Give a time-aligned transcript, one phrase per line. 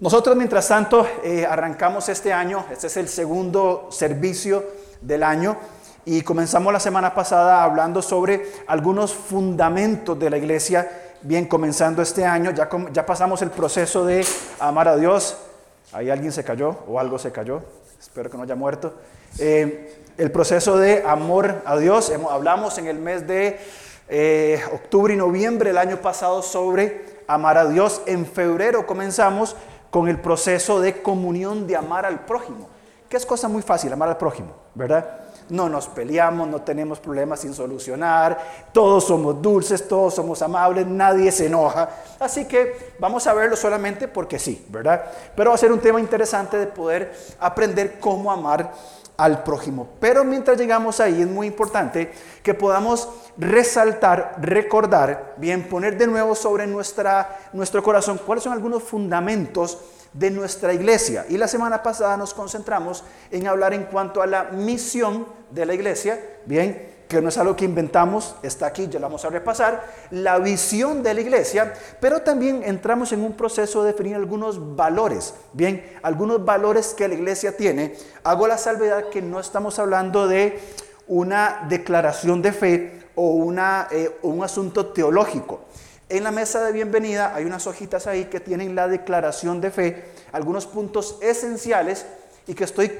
[0.00, 4.64] Nosotros, mientras tanto, eh, arrancamos este año, este es el segundo servicio
[5.00, 5.56] del año,
[6.04, 10.88] y comenzamos la semana pasada hablando sobre algunos fundamentos de la iglesia,
[11.22, 14.24] bien comenzando este año, ya, ya pasamos el proceso de
[14.60, 15.36] amar a Dios,
[15.92, 17.62] ahí alguien se cayó o algo se cayó,
[17.98, 18.94] espero que no haya muerto,
[19.40, 23.58] eh, el proceso de amor a Dios, hablamos en el mes de
[24.08, 29.56] eh, octubre y noviembre del año pasado sobre amar a Dios, en febrero comenzamos
[29.90, 32.68] con el proceso de comunión de amar al prójimo,
[33.08, 35.20] que es cosa muy fácil, amar al prójimo, ¿verdad?
[35.48, 38.38] No nos peleamos, no tenemos problemas sin solucionar,
[38.70, 41.88] todos somos dulces, todos somos amables, nadie se enoja.
[42.20, 45.06] Así que vamos a verlo solamente porque sí, ¿verdad?
[45.34, 48.72] Pero va a ser un tema interesante de poder aprender cómo amar
[49.18, 49.88] al prójimo.
[50.00, 52.10] Pero mientras llegamos ahí es muy importante
[52.42, 58.82] que podamos resaltar, recordar, bien, poner de nuevo sobre nuestra, nuestro corazón cuáles son algunos
[58.84, 59.78] fundamentos
[60.12, 61.26] de nuestra iglesia.
[61.28, 65.74] Y la semana pasada nos concentramos en hablar en cuanto a la misión de la
[65.74, 69.82] iglesia, bien, que no es algo que inventamos, está aquí, ya lo vamos a repasar,
[70.10, 75.34] la visión de la iglesia, pero también entramos en un proceso de definir algunos valores,
[75.54, 77.94] bien, algunos valores que la iglesia tiene.
[78.24, 80.60] Hago la salvedad que no estamos hablando de
[81.06, 85.62] una declaración de fe o una, eh, un asunto teológico.
[86.10, 90.04] En la mesa de bienvenida hay unas hojitas ahí que tienen la declaración de fe,
[90.32, 92.06] algunos puntos esenciales
[92.46, 92.92] y que estoy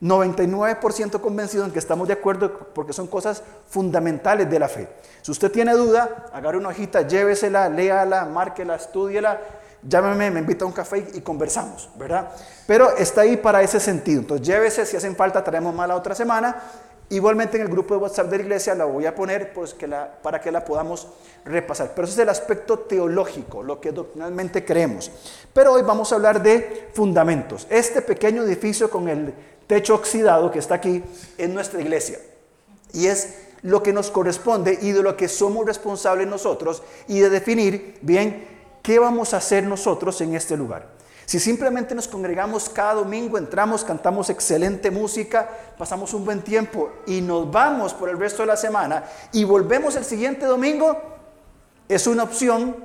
[0.00, 4.88] 99% convencido en que estamos de acuerdo porque son cosas fundamentales de la fe.
[5.22, 9.40] Si usted tiene duda, agarre una hojita, llévesela, léala, márquela, estudiela,
[9.82, 12.30] llámeme, me invita a un café y conversamos, ¿verdad?
[12.66, 14.20] Pero está ahí para ese sentido.
[14.20, 16.56] Entonces llévese, si hacen falta, traemos más la otra semana.
[17.08, 19.76] Igualmente en el grupo de WhatsApp de la iglesia la voy a poner pues,
[20.22, 21.06] para que la podamos
[21.44, 21.92] repasar.
[21.94, 25.12] Pero ese es el aspecto teológico, lo que doctrinalmente creemos.
[25.52, 27.66] Pero hoy vamos a hablar de fundamentos.
[27.70, 29.32] Este pequeño edificio con el
[29.66, 31.02] techo oxidado que está aquí
[31.38, 32.18] en nuestra iglesia.
[32.92, 37.30] Y es lo que nos corresponde y de lo que somos responsables nosotros y de
[37.30, 38.46] definir bien
[38.82, 40.96] qué vamos a hacer nosotros en este lugar.
[41.26, 47.20] Si simplemente nos congregamos cada domingo, entramos, cantamos excelente música, pasamos un buen tiempo y
[47.20, 50.96] nos vamos por el resto de la semana y volvemos el siguiente domingo,
[51.88, 52.76] es una opción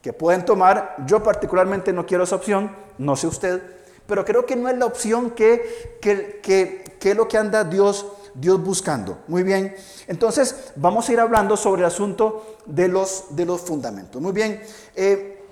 [0.00, 0.96] que pueden tomar.
[1.06, 3.62] Yo particularmente no quiero esa opción, no sé usted,
[4.10, 8.04] pero creo que no es la opción que, que, que, es lo que anda Dios,
[8.34, 9.20] Dios buscando.
[9.28, 9.76] Muy bien,
[10.08, 14.20] entonces vamos a ir hablando sobre el asunto de los, de los fundamentos.
[14.20, 14.60] Muy bien,
[14.96, 15.44] eh,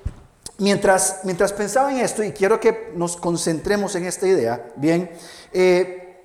[0.58, 5.08] mientras, mientras pensaba en esto, y quiero que nos concentremos en esta idea, bien,
[5.52, 6.24] eh,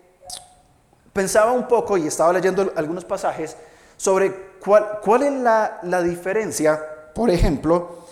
[1.13, 3.55] pensaba un poco y estaba leyendo algunos pasajes
[3.95, 6.83] sobre cuál, cuál es la, la diferencia,
[7.13, 8.02] por ejemplo,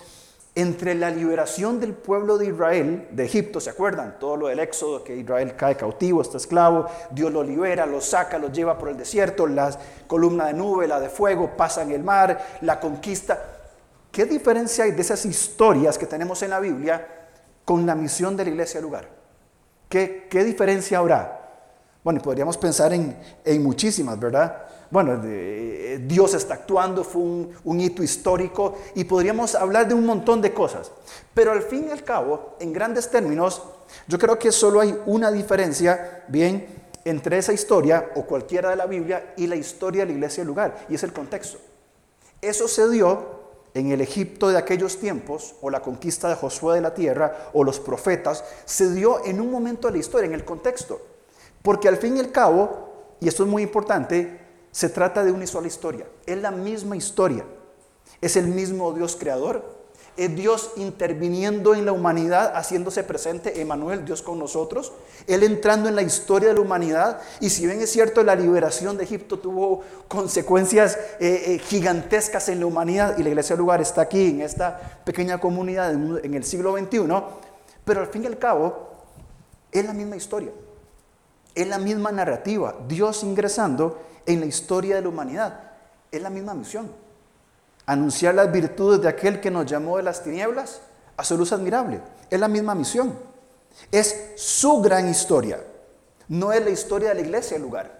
[0.61, 4.17] entre la liberación del pueblo de Israel de Egipto, ¿se acuerdan?
[4.19, 8.37] Todo lo del éxodo, que Israel cae cautivo, está esclavo, Dios lo libera, lo saca,
[8.37, 9.77] lo lleva por el desierto, la
[10.07, 13.41] columna de nube, la de fuego, pasa en el mar, la conquista.
[14.11, 17.07] ¿Qué diferencia hay de esas historias que tenemos en la Biblia
[17.65, 19.09] con la misión de la iglesia del lugar?
[19.87, 21.39] ¿Qué, qué diferencia habrá?
[22.03, 24.65] Bueno, podríamos pensar en, en muchísimas, ¿verdad?
[24.91, 30.41] Bueno, eh, Dios está actuando, fue un, hito histórico y podríamos hablar de un montón
[30.41, 30.91] de cosas.
[31.33, 33.63] Pero al fin y al cabo, en grandes términos,
[34.07, 36.67] yo creo que solo hay una diferencia, bien,
[37.05, 40.49] entre esa historia o cualquiera de la Biblia y la historia de la iglesia del
[40.49, 41.57] lugar, y es el contexto.
[42.41, 43.39] Eso se dio
[43.73, 47.63] en el Egipto de aquellos tiempos, o la conquista de Josué de la tierra, o
[47.63, 51.01] los profetas, se dio en un momento de la historia, en el contexto.
[51.61, 54.40] Porque al fin y al cabo, y esto es muy importante,
[54.71, 56.07] se trata de una sola historia.
[56.25, 57.45] Es la misma historia.
[58.21, 59.81] Es el mismo Dios creador.
[60.17, 64.91] Es Dios interviniendo en la humanidad, haciéndose presente, Emanuel, Dios con nosotros.
[65.25, 67.21] Él entrando en la historia de la humanidad.
[67.39, 72.59] Y si bien es cierto, la liberación de Egipto tuvo consecuencias eh, eh, gigantescas en
[72.59, 76.43] la humanidad y la iglesia del lugar está aquí, en esta pequeña comunidad en el
[76.43, 77.07] siglo XXI.
[77.85, 78.89] Pero al fin y al cabo,
[79.71, 80.51] es la misma historia.
[81.55, 82.75] Es la misma narrativa.
[82.87, 85.59] Dios ingresando en la historia de la humanidad.
[86.11, 86.91] Es la misma misión.
[87.85, 90.81] Anunciar las virtudes de aquel que nos llamó de las tinieblas
[91.17, 92.01] a su luz admirable.
[92.29, 93.17] Es la misma misión.
[93.91, 95.59] Es su gran historia.
[96.27, 97.99] No es la historia de la iglesia el lugar.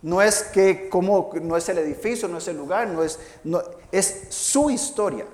[0.00, 3.60] No es que como no es el edificio, no es el lugar, no es no,
[3.90, 5.26] es su historia.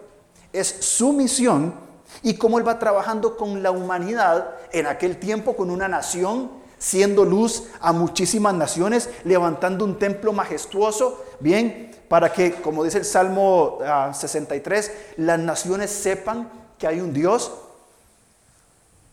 [0.52, 1.74] Es su misión
[2.22, 6.50] y cómo él va trabajando con la humanidad en aquel tiempo con una nación
[6.84, 13.06] siendo luz a muchísimas naciones, levantando un templo majestuoso, bien, para que, como dice el
[13.06, 13.78] Salmo
[14.12, 17.52] 63, ah, las naciones sepan que hay un Dios.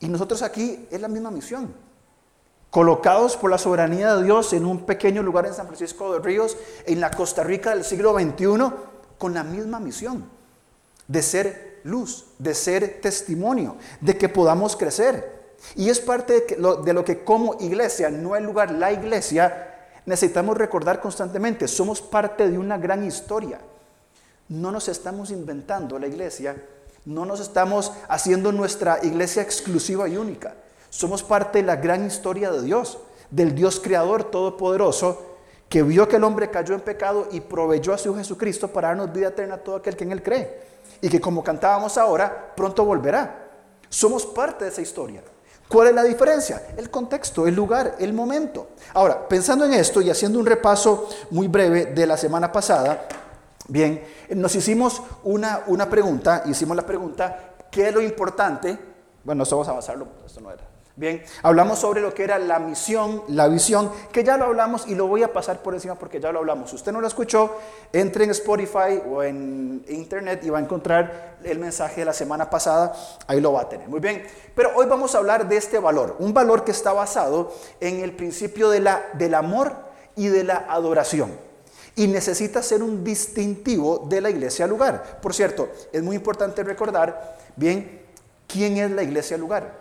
[0.02, 1.74] Y nosotros aquí es la misma misión.
[2.72, 6.58] Colocados por la soberanía de Dios en un pequeño lugar en San Francisco de Ríos,
[6.86, 8.70] en la Costa Rica del siglo XXI,
[9.18, 10.26] con la misma misión
[11.08, 15.41] de ser luz, de ser testimonio, de que podamos crecer.
[15.76, 19.72] Y es parte de, lo, de lo que como iglesia, no el lugar, la iglesia,
[20.06, 21.68] necesitamos recordar constantemente.
[21.68, 23.60] Somos parte de una gran historia.
[24.50, 26.62] No nos estamos inventando la iglesia,
[27.06, 30.56] no nos estamos haciendo nuestra iglesia exclusiva y única.
[30.90, 33.00] Somos parte de la gran historia de Dios,
[33.30, 35.38] del Dios creador todopoderoso,
[35.70, 39.14] que vio que el hombre cayó en pecado y proveyó a su Jesucristo para darnos
[39.14, 40.64] vida eterna a todo aquel que en él cree.
[41.00, 43.48] Y que como cantábamos ahora, pronto volverá.
[43.88, 45.24] Somos parte de esa historia.
[45.72, 46.62] ¿Cuál es la diferencia?
[46.76, 48.72] El contexto, el lugar, el momento.
[48.94, 53.08] Ahora, pensando en esto y haciendo un repaso muy breve de la semana pasada,
[53.70, 58.78] bien, nos hicimos una, una pregunta, hicimos la pregunta, ¿qué es lo importante?
[59.24, 60.71] Bueno, esto vamos a avanzarlo, esto no era.
[60.98, 64.96] Bien, hablamos sobre lo que era la misión, la visión, que ya lo hablamos y
[64.96, 66.74] lo voy a pasar por encima porque ya lo hablamos.
[66.74, 67.56] Usted no lo escuchó,
[67.94, 72.50] entre en Spotify o en Internet y va a encontrar el mensaje de la semana
[72.50, 72.94] pasada,
[73.28, 73.88] ahí lo va a tener.
[73.88, 74.24] Muy bien,
[74.54, 78.14] pero hoy vamos a hablar de este valor, un valor que está basado en el
[78.14, 79.74] principio del amor
[80.18, 81.32] y de la adoración.
[81.96, 85.20] Y necesita ser un distintivo de la iglesia lugar.
[85.22, 88.02] Por cierto, es muy importante recordar, bien,
[88.48, 89.81] quién es la iglesia lugar.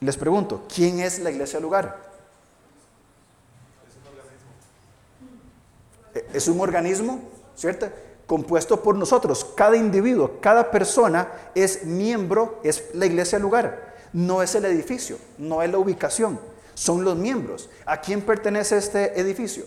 [0.00, 2.10] Les pregunto, ¿quién es la iglesia lugar?
[6.32, 7.20] Es un organismo,
[7.54, 7.88] ¿cierto?
[8.26, 9.44] Compuesto por nosotros.
[9.54, 13.94] Cada individuo, cada persona es miembro, es la iglesia lugar.
[14.12, 16.40] No es el edificio, no es la ubicación,
[16.74, 17.68] son los miembros.
[17.84, 19.64] ¿A quién pertenece este edificio?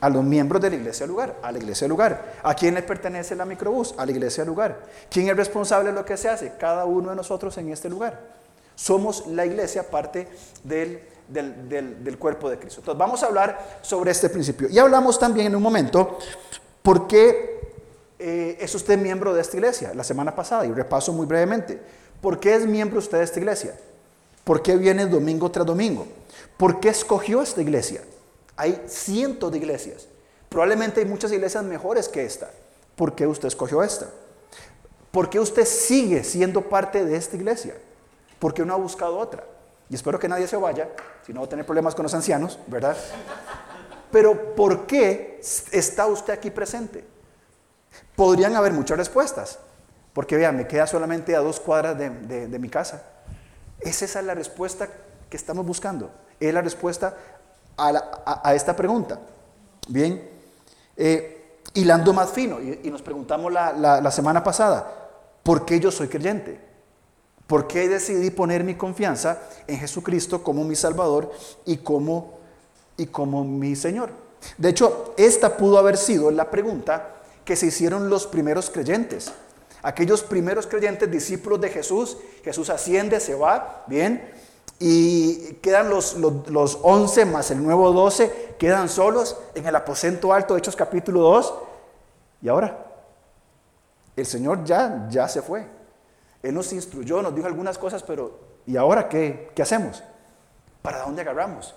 [0.00, 2.40] A los miembros de la iglesia lugar, a la iglesia lugar.
[2.42, 3.94] ¿A quién le pertenece la microbús?
[3.96, 4.80] A la iglesia lugar.
[5.08, 6.54] ¿Quién es responsable de lo que se hace?
[6.58, 8.43] Cada uno de nosotros en este lugar.
[8.74, 10.28] Somos la iglesia, parte
[10.62, 12.80] del, del, cuerpo de Cristo.
[12.80, 14.68] Entonces vamos a hablar sobre este principio.
[14.68, 16.18] Y hablamos también en un momento
[16.82, 17.60] por qué
[18.18, 21.80] eh, es usted miembro de esta iglesia, la semana pasada, y repaso muy brevemente.
[22.20, 23.74] ¿Por qué es miembro usted de esta iglesia?
[24.44, 26.06] ¿Por qué viene domingo tras domingo?
[26.56, 28.02] ¿Por qué escogió esta iglesia?
[28.56, 30.06] Hay cientos de iglesias.
[30.48, 32.50] Probablemente hay muchas iglesias mejores que esta.
[32.94, 34.08] ¿Por qué usted escogió esta?
[35.10, 37.74] ¿Por qué usted sigue siendo parte de esta iglesia?
[38.44, 39.42] Porque uno ha buscado otra.
[39.88, 40.90] Y espero que nadie se vaya,
[41.24, 42.94] si no va a tener problemas con los ancianos, ¿verdad?
[44.12, 45.40] Pero ¿por qué
[45.72, 47.06] está usted aquí presente?
[48.14, 49.60] Podrían haber muchas respuestas,
[50.12, 53.02] porque vean, me queda solamente a dos cuadras de, mi casa.
[53.80, 54.90] ¿Es esa la respuesta
[55.30, 56.10] que estamos buscando?
[56.38, 57.16] Es la respuesta
[57.78, 59.20] a, esta pregunta.
[59.88, 60.22] Bien,
[60.98, 64.86] eh, hilando más fino, y, nos preguntamos la, la semana pasada,
[65.42, 66.63] ¿por qué yo soy creyente?
[67.46, 71.30] ¿Por qué decidí poner mi confianza en Jesucristo como mi Salvador
[71.66, 72.38] y como,
[72.96, 74.10] y como mi Señor?
[74.56, 79.32] De hecho, esta pudo haber sido la pregunta que se hicieron los primeros creyentes.
[79.82, 84.32] Aquellos primeros creyentes, discípulos de Jesús, Jesús asciende, se va, bien,
[84.78, 90.56] y quedan los, los, 11 más el nuevo 12, quedan solos en el aposento alto,
[90.56, 91.54] Hechos capítulo 2.
[92.42, 92.86] Y ahora,
[94.16, 95.66] el Señor ya, ya se fue.
[96.44, 100.02] Él nos instruyó, nos dijo algunas cosas, pero ¿y ahora qué, qué hacemos?
[100.82, 101.74] ¿Para dónde agarramos?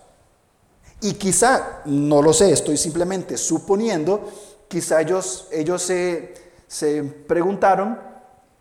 [1.00, 4.30] Y quizá, no lo sé, estoy simplemente suponiendo,
[4.68, 6.34] quizá ellos, ellos se,
[6.68, 7.98] se preguntaron,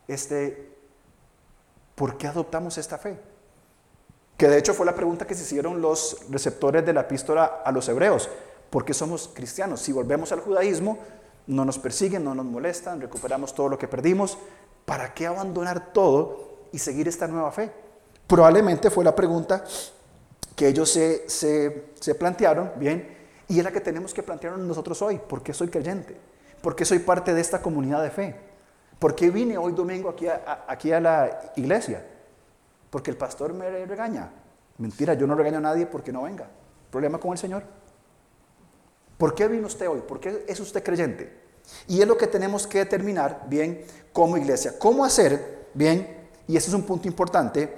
[0.06, 0.76] este,
[1.96, 3.18] ¿por qué adoptamos esta fe?
[4.36, 7.72] Que de hecho fue la pregunta que se hicieron los receptores de la epístola a
[7.72, 8.28] los hebreos.
[8.70, 9.80] ¿Por qué somos cristianos?
[9.80, 10.98] Si volvemos al judaísmo,
[11.48, 14.38] no nos persiguen, no nos molestan, recuperamos todo lo que perdimos,
[14.86, 17.70] ¿para qué abandonar todo y seguir esta nueva fe?
[18.26, 19.62] Probablemente fue la pregunta
[20.54, 23.14] que ellos se, plantearon, bien,
[23.48, 25.18] y es la que tenemos que plantearnos nosotros hoy.
[25.18, 26.16] ¿Por qué soy creyente?
[26.62, 28.34] ¿Por qué soy parte de esta comunidad de fe?
[28.98, 32.04] ¿Por qué vine hoy domingo aquí a, aquí a la iglesia?
[32.88, 34.30] Porque el pastor me regaña.
[34.78, 36.48] Mentira, yo no regaño a nadie porque no venga.
[36.90, 37.62] ¿Problema con el Señor?
[39.18, 40.00] ¿Por qué vino usted hoy?
[40.00, 41.45] ¿Por qué es usted creyente?
[41.88, 44.78] Y es lo que tenemos que determinar bien como iglesia.
[44.78, 46.28] ¿Cómo hacer bien?
[46.48, 47.76] Y ese es un punto importante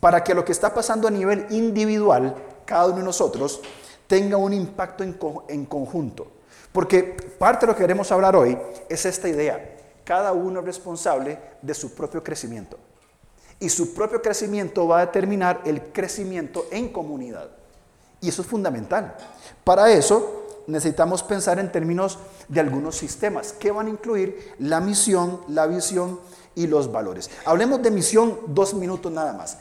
[0.00, 3.60] para que lo que está pasando a nivel individual, cada uno de nosotros,
[4.06, 5.18] tenga un impacto en,
[5.48, 6.28] en conjunto.
[6.72, 9.76] Porque parte de lo que queremos hablar hoy es esta idea.
[10.04, 12.78] Cada uno es responsable de su propio crecimiento.
[13.58, 17.48] Y su propio crecimiento va a determinar el crecimiento en comunidad.
[18.20, 19.16] Y eso es fundamental.
[19.64, 22.18] Para eso necesitamos pensar en términos
[22.48, 26.20] de algunos sistemas que van a incluir la misión, la visión
[26.54, 27.30] y los valores.
[27.44, 29.58] Hablemos de misión dos minutos nada más.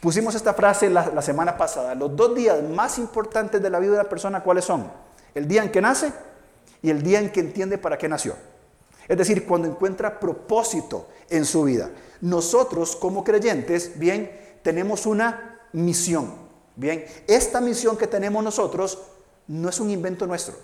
[0.00, 1.94] Pusimos esta frase la, semana pasada.
[1.94, 4.90] Los dos días más importantes de la vida de la persona, ¿cuáles son?
[5.34, 6.12] El día en que nace
[6.82, 8.36] y el día en que entiende para qué nació.
[9.08, 11.90] Es decir, cuando encuentra propósito en su vida.
[12.20, 14.30] Nosotros como creyentes, bien,
[14.62, 16.32] tenemos una misión.
[16.76, 18.98] Bien, esta misión que tenemos nosotros
[19.48, 20.54] no es un invento nuestro.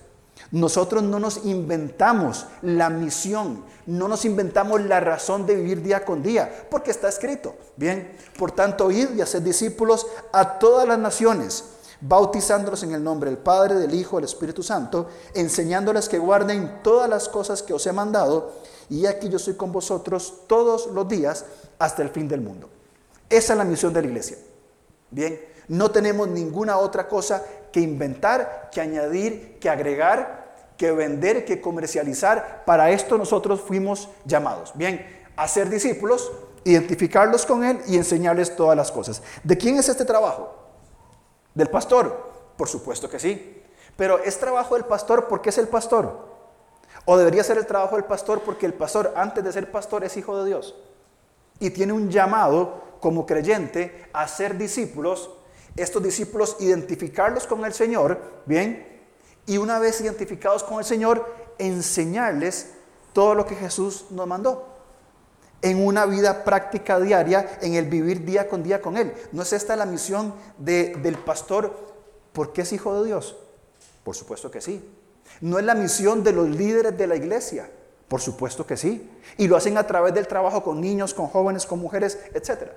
[0.51, 6.23] Nosotros no nos inventamos la misión, no nos inventamos la razón de vivir día con
[6.23, 7.55] día, porque está escrito.
[7.77, 11.65] Bien, por tanto, id y hacer discípulos a todas las naciones,
[12.01, 17.09] bautizándolos en el nombre del Padre, del Hijo, del Espíritu Santo, enseñándoles que guarden todas
[17.09, 18.53] las cosas que os he mandado,
[18.91, 21.47] y aquí yo soy con vosotros todos los días
[21.79, 22.69] hasta el fin del mundo.
[23.31, 24.37] Esa es la misión de la iglesia.
[25.11, 27.43] Bien, no tenemos ninguna otra cosa
[27.75, 32.63] que inventar, que añadir, que agregar, que vender, que comercializar.
[32.65, 34.71] Para esto nosotros fuimos llamados.
[34.77, 35.05] Bien,
[35.35, 36.31] a ser discípulos,
[36.63, 39.25] identificarlos con Él y enseñarles todas las cosas.
[39.43, 40.55] ¿De quién es este trabajo?
[41.53, 42.53] ¿Del pastor?
[42.57, 43.61] Por supuesto que sí.
[43.97, 46.29] Pero es trabajo del pastor porque es el pastor.
[47.07, 50.17] O debería ser el trabajo del pastor porque el pastor antes de ser pastor es
[50.17, 50.77] hijo de Dios.
[51.59, 55.29] Y tiene un llamado como creyente a ser discípulos.
[55.77, 59.03] Estos discípulos identificarlos con el Señor, ¿bien?
[59.47, 61.27] Y una vez identificados con el Señor,
[61.59, 62.71] enseñarles
[63.13, 64.75] todo lo que Jesús nos mandó
[65.65, 69.15] en una vida práctica diaria, en el vivir día con día con Él.
[69.33, 71.75] ¿No es esta la misión del pastor
[72.35, 73.37] porque es hijo de Dios?
[74.05, 74.87] Por supuesto que sí.
[75.41, 77.71] ¿No es la misión de los líderes de la iglesia?
[78.09, 79.11] Por supuesto que sí.
[79.39, 82.71] Y lo hacen a través del trabajo con niños, con jóvenes, con mujeres, etc.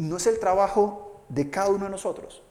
[0.00, 2.42] ¿No es el trabajo de cada uno de nosotros?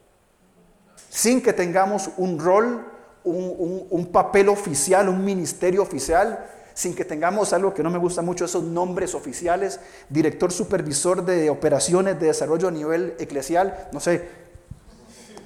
[1.10, 2.86] Sin que tengamos un rol,
[3.24, 8.46] un, papel oficial, un ministerio oficial, sin que tengamos algo que no me gusta mucho,
[8.46, 9.80] esos nombres oficiales,
[10.10, 14.30] director supervisor de operaciones de desarrollo a nivel eclesial, no sé,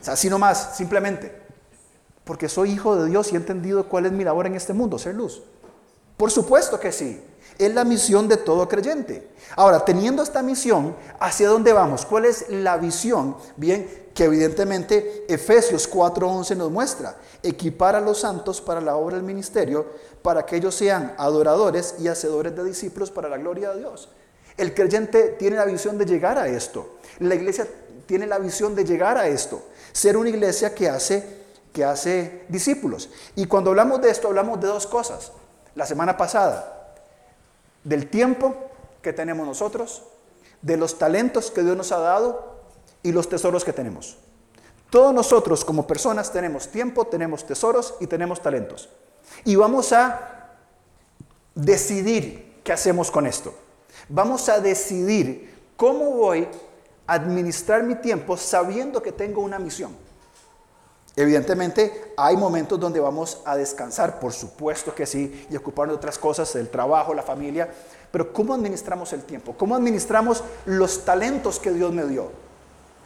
[0.06, 1.34] así nomás, simplemente,
[2.26, 5.00] porque soy hijo de Dios y he entendido cuál es mi labor en este mundo,
[5.00, 5.42] ser luz.
[6.18, 7.24] Por supuesto que sí,
[7.58, 9.30] es la misión de todo creyente.
[9.56, 12.06] Ahora, teniendo esta misión, ¿hacia dónde vamos?
[12.06, 13.38] ¿Cuál es la visión?
[13.56, 19.26] Bien, que evidentemente Efesios 4:11 nos muestra, equipar a los santos para la obra del
[19.26, 19.86] ministerio,
[20.22, 24.10] para que ellos sean adoradores y hacedores de discípulos para la gloria de Dios.
[24.58, 26.98] El creyente tiene la visión de llegar a esto.
[27.20, 27.68] La iglesia
[28.06, 29.64] tiene la visión de llegar a esto.
[29.92, 33.10] Ser una iglesia que hace, que hace discípulos.
[33.36, 35.32] Y cuando hablamos de esto, hablamos de dos cosas.
[35.76, 36.83] La semana pasada,
[37.84, 38.56] del tiempo
[39.02, 40.04] que tenemos nosotros,
[40.62, 42.54] de los talentos que Dios nos ha dado
[43.04, 44.18] y los tesoros que tenemos.
[44.90, 48.90] Todos nosotros como personas tenemos tiempo, tenemos tesoros y tenemos talentos.
[49.44, 50.56] Y vamos a
[51.56, 53.54] decidir qué hacemos con esto.
[54.08, 56.48] Vamos a decidir cómo voy
[57.08, 60.03] a administrar mi tiempo sabiendo que tengo una misión.
[61.16, 66.18] Evidentemente hay momentos donde vamos a descansar, por supuesto que sí, y ocuparnos de otras
[66.18, 67.70] cosas, el trabajo, la familia,
[68.12, 69.56] pero ¿cómo administramos el tiempo?
[69.58, 72.44] ¿Cómo administramos los talentos que Dios me dio?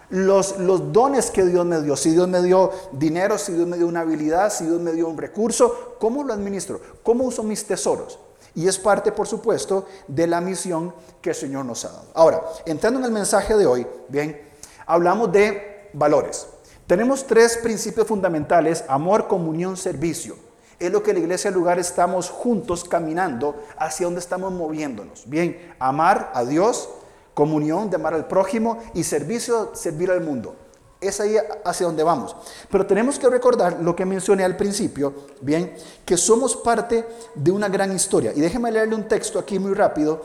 [0.09, 0.55] los,
[0.93, 1.95] dones que Dios me dio.
[1.95, 5.07] Si Dios me dio dinero, si Dios me dio una habilidad, si Dios me dio
[5.07, 6.79] un recurso, ¿cómo lo administro?
[7.03, 8.19] ¿Cómo uso mis tesoros?
[8.55, 12.05] Y es parte, por supuesto, de la misión que el Señor nos ha dado.
[12.13, 14.41] Ahora, entrando en el mensaje de hoy, bien,
[14.85, 16.47] hablamos de valores.
[16.87, 20.37] Tenemos tres principios fundamentales, amor, comunión, servicio.
[20.79, 25.27] Es lo que la iglesia lugar estamos juntos caminando hacia donde estamos moviéndonos.
[25.27, 26.87] Bien, amar a Dios,
[27.33, 30.55] comunión, de amar al prójimo y servicio, servir al mundo.
[31.01, 32.35] Es ahí hacia donde vamos.
[32.71, 35.75] Pero tenemos que recordar lo que mencioné al principio, bien,
[36.05, 38.31] que somos parte de una gran historia.
[38.33, 40.21] Y déjeme leerle un texto aquí muy rápido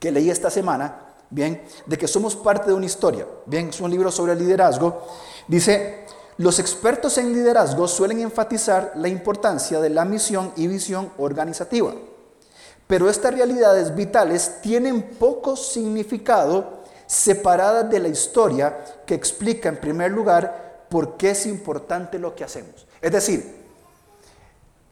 [0.00, 3.26] que leí esta semana, bien, de que somos parte de una historia.
[3.46, 5.06] Bien, es un libro sobre liderazgo.
[5.46, 6.06] Dice,
[6.38, 11.94] los expertos en liderazgo suelen enfatizar la importancia de la misión y visión organizativa.
[12.86, 20.10] Pero estas realidades vitales tienen poco significado separadas de la historia que explica en primer
[20.10, 22.86] lugar por qué es importante lo que hacemos.
[23.00, 23.58] Es decir,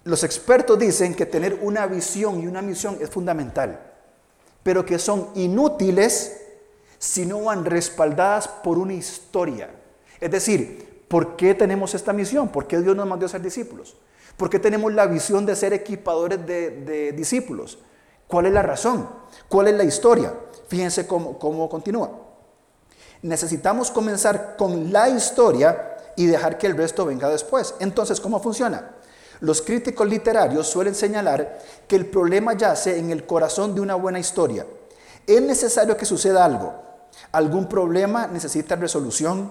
[0.05, 3.96] los expertos dicen que tener una visión y una misión es fundamental,
[4.67, 6.43] pero que son inútiles
[6.99, 9.71] si no van respaldadas por una historia.
[10.19, 12.49] Es decir, ¿por qué tenemos esta misión?
[12.49, 13.97] ¿Por qué Dios nos mandó a ser discípulos?
[14.37, 17.79] ¿Por qué tenemos la visión de ser equipadores de, discípulos?
[18.27, 19.09] ¿Cuál es la razón?
[19.49, 20.35] ¿Cuál es la historia?
[20.67, 22.11] Fíjense cómo, cómo continúa.
[23.23, 27.77] Necesitamos comenzar con la historia y dejar que el resto venga después.
[27.79, 28.96] Entonces, ¿cómo funciona?
[29.41, 34.19] Los críticos literarios suelen señalar que el problema yace en el corazón de una buena
[34.19, 34.67] historia.
[35.27, 36.75] Es necesario que suceda algo.
[37.33, 39.51] Algún problema necesita resolución.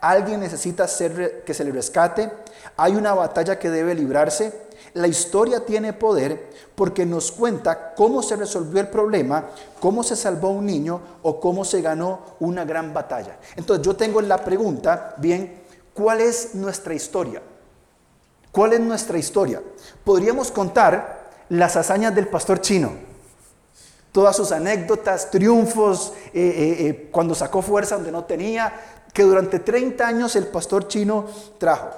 [0.00, 2.30] Alguien necesita que se le rescate.
[2.76, 4.64] Hay una batalla que debe librarse.
[4.94, 9.46] La historia tiene poder porque nos cuenta cómo se resolvió el problema,
[9.80, 13.38] cómo se salvó un niño o cómo se ganó una gran batalla.
[13.56, 15.62] Entonces yo tengo la pregunta, bien,
[15.94, 17.42] ¿cuál es nuestra historia?
[18.54, 19.60] ¿Cuál es nuestra historia?
[20.04, 22.92] Podríamos contar las hazañas del pastor chino,
[24.12, 28.72] todas sus anécdotas, triunfos, eh, eh, eh, cuando sacó fuerza donde no tenía,
[29.12, 31.26] que durante 30 años el pastor chino
[31.58, 31.90] trajo.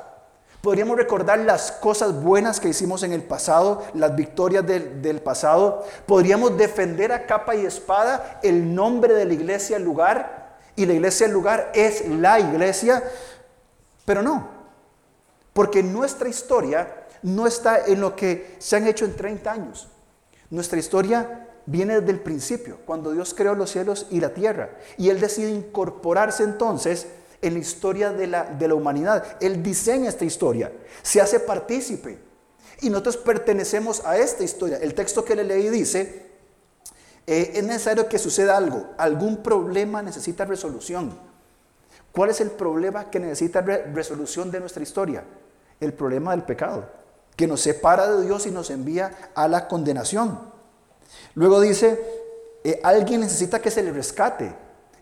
[0.62, 5.84] Podríamos recordar las cosas buenas que hicimos en el pasado, las victorias del, del, pasado.
[6.06, 10.56] Podríamos defender a capa y espada el nombre de la iglesia, el lugar.
[10.74, 13.04] Y la iglesia, el lugar es la iglesia.
[14.06, 14.55] Pero no,
[15.56, 19.88] porque nuestra historia no está en lo que se han hecho en 30 años.
[20.50, 24.76] Nuestra historia viene desde el principio, cuando Dios creó los cielos y la tierra.
[24.98, 27.06] Y Él decide incorporarse entonces
[27.40, 29.38] en la historia de la, de la humanidad.
[29.40, 30.70] Él diseña esta historia,
[31.00, 32.18] se hace partícipe.
[32.82, 34.76] Y nosotros pertenecemos a esta historia.
[34.76, 36.32] El texto que le leí dice,
[37.26, 41.18] eh, es necesario que suceda algo, algún problema necesita resolución.
[42.12, 45.24] ¿Cuál es el problema que necesita resolución de nuestra historia?
[45.80, 46.88] El problema del pecado,
[47.36, 50.38] que nos separa de Dios y nos envía a la condenación.
[51.34, 52.00] Luego dice,
[52.64, 54.54] eh, alguien necesita que se le rescate.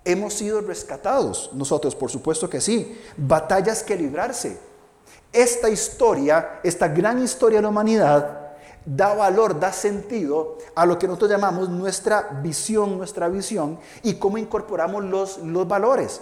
[0.04, 3.00] Hemos sido rescatados, nosotros por supuesto que sí.
[3.16, 4.59] Batallas que librarse.
[5.33, 8.45] Esta historia, esta gran historia de la humanidad,
[8.85, 14.38] da valor, da sentido a lo que nosotros llamamos nuestra visión, nuestra visión y cómo
[14.38, 16.21] incorporamos los, los valores.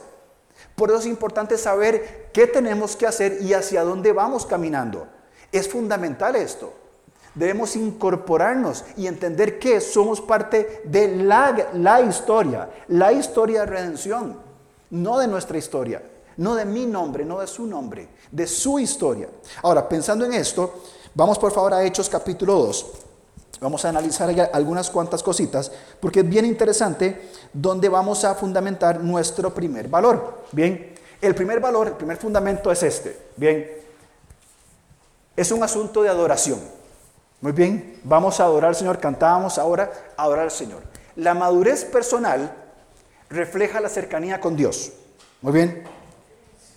[0.74, 5.06] Por eso es importante saber qué tenemos que hacer y hacia dónde vamos caminando.
[5.50, 6.72] Es fundamental esto.
[7.34, 14.38] Debemos incorporarnos y entender que somos parte de la, historia, la historia de redención,
[14.90, 16.02] no de nuestra historia,
[16.36, 19.28] no de mi nombre, no de su nombre, de su historia.
[19.62, 20.82] Ahora, pensando en esto,
[21.14, 22.92] vamos por favor a Hechos capítulo 2.
[23.62, 25.70] Vamos a analizar algunas cuantas cositas
[26.00, 30.42] porque es bien interesante donde vamos a fundamentar nuestro primer valor.
[30.50, 33.16] Bien, el primer valor, el primer fundamento es este.
[33.36, 33.70] Bien,
[35.36, 36.58] es un asunto de adoración.
[37.40, 40.82] Muy bien, vamos a adorar al Señor, cantábamos ahora adorar al Señor.
[41.14, 42.52] La madurez personal
[43.30, 44.90] refleja la cercanía con Dios.
[45.40, 45.84] Muy bien.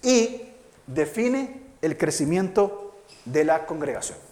[0.03, 0.53] Y
[0.85, 2.93] define el crecimiento
[3.25, 4.24] de la congregación.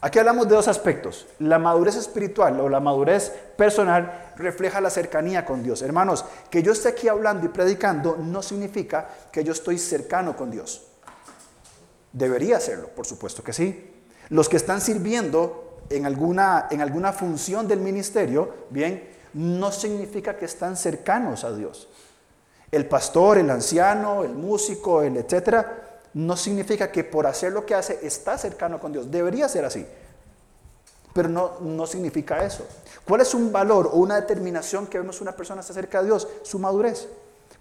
[0.00, 1.26] Aquí hablamos de dos aspectos.
[1.40, 5.82] La madurez espiritual o la madurez personal refleja la cercanía con Dios.
[5.82, 10.52] Hermanos, que yo esté aquí hablando y predicando no significa que yo estoy cercano con
[10.52, 10.86] Dios.
[12.12, 13.92] Debería hacerlo, por supuesto que sí.
[14.28, 20.44] Los que están sirviendo en alguna, en alguna función del ministerio, bien, no significa que
[20.44, 21.88] están cercanos a Dios.
[22.70, 25.87] El pastor, el anciano, el músico, el etcétera,
[26.18, 29.08] no significa que por hacer lo que hace está cercano con Dios.
[29.08, 29.86] Debería ser así.
[31.12, 32.66] Pero no, no significa eso.
[33.04, 36.26] ¿Cuál es un valor o una determinación que vemos una persona está cerca de Dios?
[36.42, 37.06] Su madurez.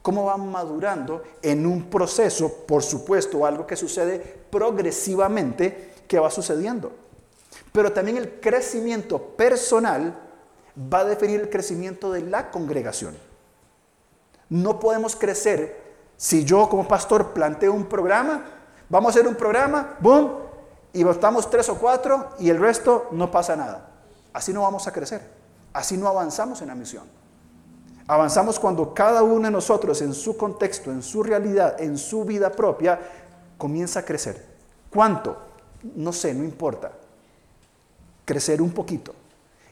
[0.02, 4.18] ¿Cómo va madurando en un proceso, por supuesto, algo que sucede
[4.50, 6.92] progresivamente que va sucediendo.
[7.72, 10.18] Pero también el crecimiento personal
[10.92, 13.16] va a definir el crecimiento de la congregación.
[14.50, 15.87] No podemos crecer
[16.18, 18.44] si yo como pastor planteo un programa,
[18.90, 20.32] vamos a hacer un programa, boom,
[20.92, 23.90] y votamos tres o cuatro y el resto no pasa nada.
[24.34, 25.22] Así no vamos a crecer,
[25.74, 27.04] así no avanzamos en la misión.
[28.08, 32.52] Avanzamos cuando cada uno de nosotros en su contexto, en su realidad, en su vida
[32.52, 33.00] propia,
[33.58, 34.46] comienza a crecer.
[34.90, 35.48] ¿Cuánto?
[35.96, 36.92] no sé, no importa.
[38.26, 39.14] Crecer un poquito,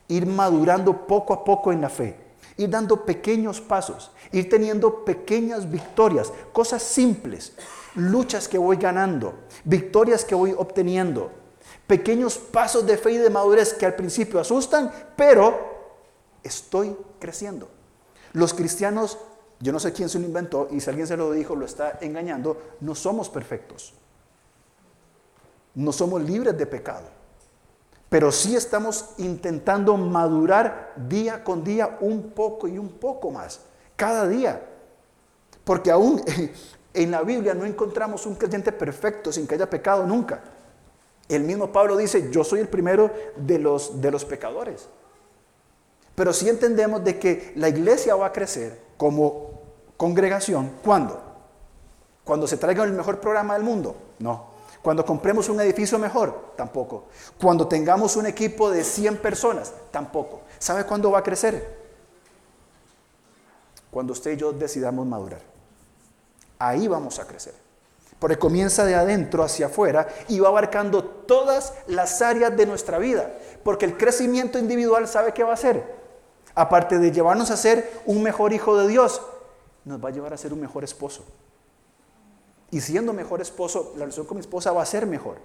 [0.07, 2.15] ir madurando poco a poco en la fe,
[2.57, 7.53] ir dando pequeños pasos, ir teniendo pequeñas victorias, cosas simples,
[7.95, 11.31] luchas que voy ganando, victorias que voy obteniendo,
[11.87, 15.75] pequeños pasos de fe y de madurez que al principio asustan, pero
[16.43, 17.69] estoy creciendo.
[18.33, 19.17] Los cristianos,
[19.59, 21.99] yo no sé quién se lo inventó y si alguien se lo dijo, lo está
[22.01, 23.93] engañando, no somos perfectos
[25.75, 27.07] no somos libres de pecado,
[28.15, 33.59] pero sí estamos intentando madurar día con día un poco y un poco más,
[33.97, 34.65] cada día.
[35.65, 36.23] Porque aún
[36.93, 40.41] en la Biblia no encontramos un creyente perfecto sin que haya pecado nunca.
[41.27, 44.87] El mismo Pablo dice, yo soy el primero de los, de los pecadores.
[46.15, 49.59] Pero sí entendemos de que la iglesia va a crecer como
[49.97, 50.71] congregación.
[50.85, 51.21] ¿Cuándo?
[52.23, 53.93] ¿Cuando se traiga el mejor programa del mundo?
[54.19, 54.54] No
[54.85, 57.05] Cuando compremos un edificio mejor, tampoco.
[57.41, 60.41] Cuando tengamos un equipo de 100 personas, tampoco.
[60.59, 61.75] ¿Sabe cuándo va a crecer?
[63.89, 65.41] Cuando usted y yo decidamos madurar.
[66.59, 67.55] Ahí vamos a crecer.
[68.19, 73.33] Porque comienza de adentro hacia afuera y va abarcando todas las áreas de nuestra vida.
[73.63, 75.83] Porque el crecimiento individual sabe qué va a hacer.
[76.53, 79.19] Aparte de llevarnos a ser un mejor hijo de Dios,
[79.83, 81.25] nos va a llevar a ser un mejor esposo.
[82.71, 85.37] Y siendo mejor esposo, la relación con mi esposa va a ser mejor.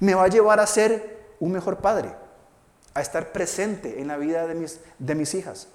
[0.00, 2.14] Me va a llevar a ser un mejor padre,
[2.94, 5.68] a estar presente en la vida de mis, de mis hijas.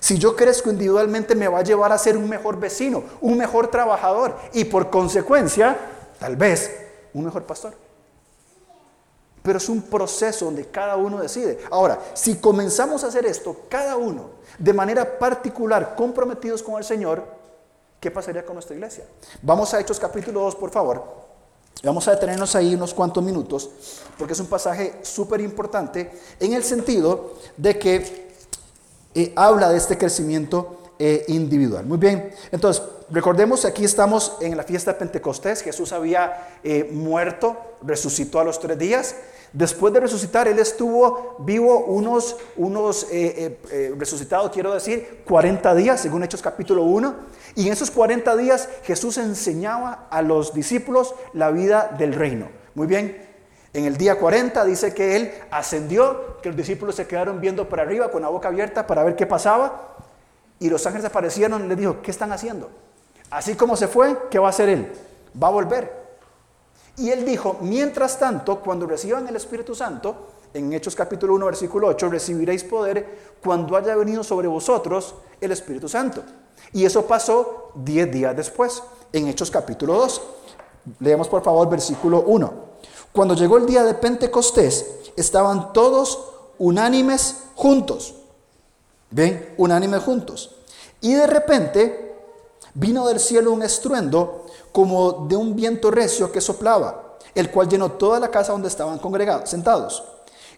[0.00, 3.68] Si yo crezco individualmente, me va a llevar a ser un mejor vecino, un mejor
[3.68, 5.76] trabajador y por consecuencia,
[6.18, 6.70] tal vez,
[7.14, 7.74] un mejor pastor.
[9.42, 11.60] Pero es un proceso donde cada uno decide.
[11.70, 17.35] Ahora, si comenzamos a hacer esto, cada uno, de manera particular, comprometidos con el Señor,
[18.06, 19.04] ¿qué pasaría con nuestra iglesia?
[19.42, 21.02] Vamos a Hechos capítulo 2, por favor.
[21.82, 23.68] Vamos a detenernos ahí unos cuantos minutos,
[24.16, 28.28] porque es un pasaje súper importante en el sentido de que
[29.12, 31.84] eh, habla de este crecimiento eh, individual.
[31.86, 37.56] Muy bien, entonces recordemos, aquí estamos en la fiesta de Pentecostés, Jesús había eh, muerto,
[37.82, 39.16] resucitó a los tres días.
[39.52, 43.06] Después de resucitar, Él estuvo vivo unos, unos
[43.96, 47.14] resucitados, quiero decir, 40 días, según Hechos capítulo 1.
[47.54, 52.48] Y en esos 40 días Jesús enseñaba a los discípulos la vida del reino.
[52.74, 53.16] Muy bien,
[53.76, 57.82] en el día 40 dice que él ascendió, que los discípulos se quedaron viendo para
[57.82, 59.95] arriba con la boca abierta para ver qué pasaba.
[60.58, 62.70] Y los ángeles aparecieron y le dijo, ¿qué están haciendo?
[63.30, 64.92] Así como se fue, ¿qué va a hacer él?
[65.40, 66.06] Va a volver.
[66.96, 71.88] Y él dijo, mientras tanto, cuando reciban el Espíritu Santo, en Hechos capítulo 1, versículo
[71.88, 76.22] 8, recibiréis poder cuando haya venido sobre vosotros el Espíritu Santo.
[76.72, 80.22] Y eso pasó 10 días después, en Hechos capítulo 2.
[81.00, 82.52] Leemos por favor versículo 1.
[83.12, 88.14] Cuando llegó el día de Pentecostés, estaban todos unánimes juntos.
[89.10, 89.54] ¿Ven?
[89.56, 90.56] Unánimes juntos.
[91.00, 92.14] Y de repente
[92.74, 97.92] vino del cielo un estruendo como de un viento recio que soplaba, el cual llenó
[97.92, 100.04] toda la casa donde estaban congregados, sentados.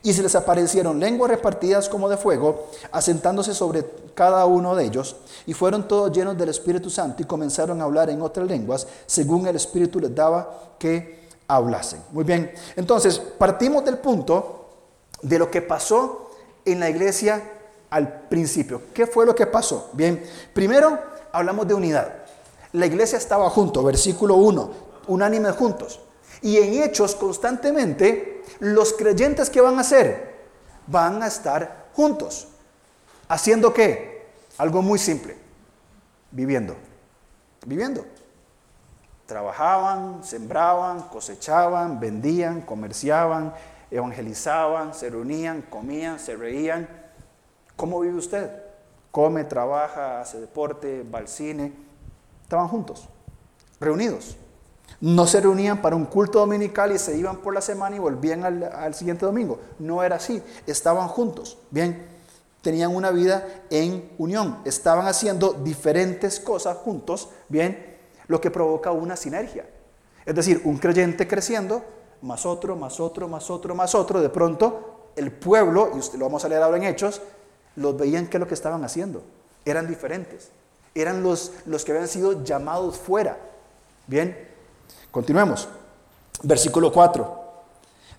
[0.03, 3.85] Y se les aparecieron lenguas repartidas como de fuego, asentándose sobre
[4.15, 8.11] cada uno de ellos, y fueron todos llenos del Espíritu Santo y comenzaron a hablar
[8.11, 12.01] en otras lenguas, según el Espíritu les daba que hablasen.
[12.13, 14.67] Muy bien, entonces partimos del punto
[15.23, 16.31] de lo que pasó
[16.65, 17.58] en la iglesia
[17.90, 18.83] al principio.
[18.92, 19.90] ¿Qué fue lo que pasó?
[19.92, 20.22] Bien,
[20.53, 20.98] primero
[21.33, 22.14] hablamos de unidad.
[22.72, 24.70] La iglesia estaba junto, versículo 1,
[25.09, 26.01] unánime juntos.
[26.42, 30.37] Y en hechos constantemente, los creyentes que van a hacer,
[30.87, 32.48] van a estar juntos.
[33.29, 34.27] ¿Haciendo qué?
[34.59, 35.37] Algo muy simple,
[36.31, 36.77] viviendo.
[37.66, 38.05] Viviendo.
[39.27, 43.53] Trabajaban, sembraban, cosechaban, vendían, comerciaban,
[43.90, 46.88] evangelizaban, se reunían, comían, se reían.
[47.79, 48.51] ¿Cómo vive usted?
[49.12, 51.73] Come, trabaja, hace deporte, va al cine.
[52.43, 53.09] Estaban juntos,
[53.79, 54.37] reunidos.
[55.01, 58.43] No se reunían para un culto dominical y se iban por la semana y volvían
[58.43, 59.61] al, siguiente domingo.
[59.79, 60.43] No era así.
[60.67, 61.57] Estaban juntos.
[61.71, 62.05] Bien,
[62.62, 64.59] tenían una vida en unión.
[64.64, 67.29] Estaban haciendo diferentes cosas juntos.
[67.49, 69.71] Bien, lo que provoca una sinergia.
[70.27, 71.85] Es decir, un creyente creciendo,
[72.23, 76.25] más otro, más otro, más otro, más otro, de pronto el pueblo, y usted lo
[76.25, 77.21] vamos a leer ahora en Hechos,
[77.79, 79.23] los veían que lo que estaban haciendo.
[79.64, 80.49] Eran diferentes.
[80.95, 83.38] Eran los, los que habían sido llamados fuera.
[84.07, 84.37] Bien,
[85.11, 85.69] continuemos.
[86.43, 87.38] Versículo 4.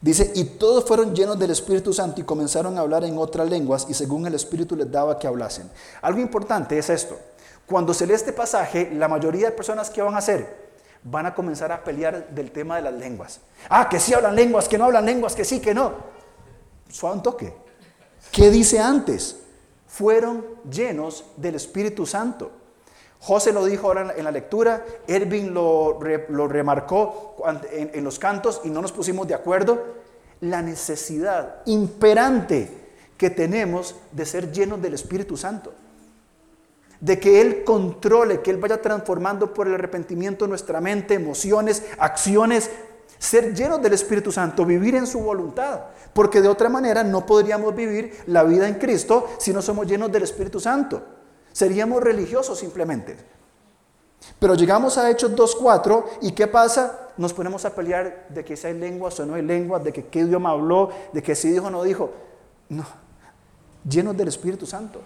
[0.01, 3.85] Dice, y todos fueron llenos del Espíritu Santo y comenzaron a hablar en otras lenguas
[3.89, 5.69] y según el Espíritu les daba que hablasen.
[6.01, 7.19] Algo importante es esto.
[7.65, 10.69] Cuando se lee este pasaje, la mayoría de personas que van a hacer
[11.03, 13.41] van a comenzar a pelear del tema de las lenguas.
[13.69, 15.93] Ah, que sí hablan lenguas, que no hablan lenguas, que sí, que no.
[16.89, 17.53] Suave un toque.
[18.31, 19.37] ¿Qué dice antes?
[19.89, 22.51] Fueron llenos del Espíritu Santo.
[23.19, 25.99] José lo dijo ahora en la lectura, Ervin lo,
[26.29, 27.35] lo remarcó
[27.69, 29.83] en, en los cantos y no nos pusimos de acuerdo.
[30.39, 32.71] La necesidad imperante
[33.17, 35.73] que tenemos de ser llenos del Espíritu Santo
[36.99, 42.69] de que Él controle, que Él vaya transformando por el arrepentimiento nuestra mente, emociones, acciones,
[43.19, 45.81] ser llenos del Espíritu Santo, vivir en su voluntad,
[46.13, 50.11] porque de otra manera no podríamos vivir la vida en Cristo si no somos llenos
[50.11, 51.03] del Espíritu Santo.
[51.51, 53.17] Seríamos religiosos simplemente.
[54.39, 57.09] Pero llegamos a Hechos 2.4 y ¿qué pasa?
[57.17, 60.05] Nos ponemos a pelear de que si hay lenguas o no hay lenguas, de que
[60.05, 62.11] qué idioma habló, de que si dijo o no dijo.
[62.69, 62.85] No,
[63.83, 65.01] llenos del Espíritu Santo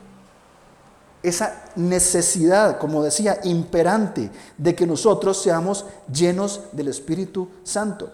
[1.24, 8.12] esa necesidad, como decía, imperante de que nosotros seamos llenos del Espíritu Santo.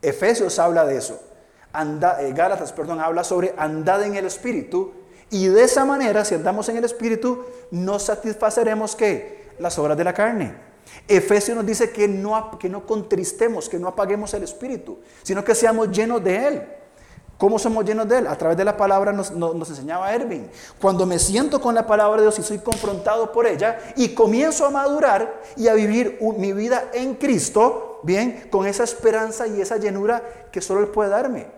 [0.00, 1.20] Efesios habla de eso.
[1.72, 4.92] Anda, eh, Gálatas, perdón, habla sobre andad en el Espíritu.
[5.30, 9.50] Y de esa manera, si andamos en el Espíritu, no satisfaceremos ¿qué?
[9.58, 10.54] Las obras de la carne.
[11.08, 15.54] Efesios nos dice que no, que no contristemos, que no apaguemos el Espíritu, sino que
[15.54, 16.62] seamos llenos de Él.
[17.38, 18.26] ¿Cómo somos llenos de Él?
[18.28, 20.48] A través de la palabra nos, enseñaba Erwin.
[20.80, 24.66] Cuando me siento con la palabra de Dios y soy confrontado por ella y comienzo
[24.66, 29.78] a madurar y a vivir mi vida en Cristo, bien, con esa esperanza y esa
[29.78, 31.48] llenura que solo Él puede darme.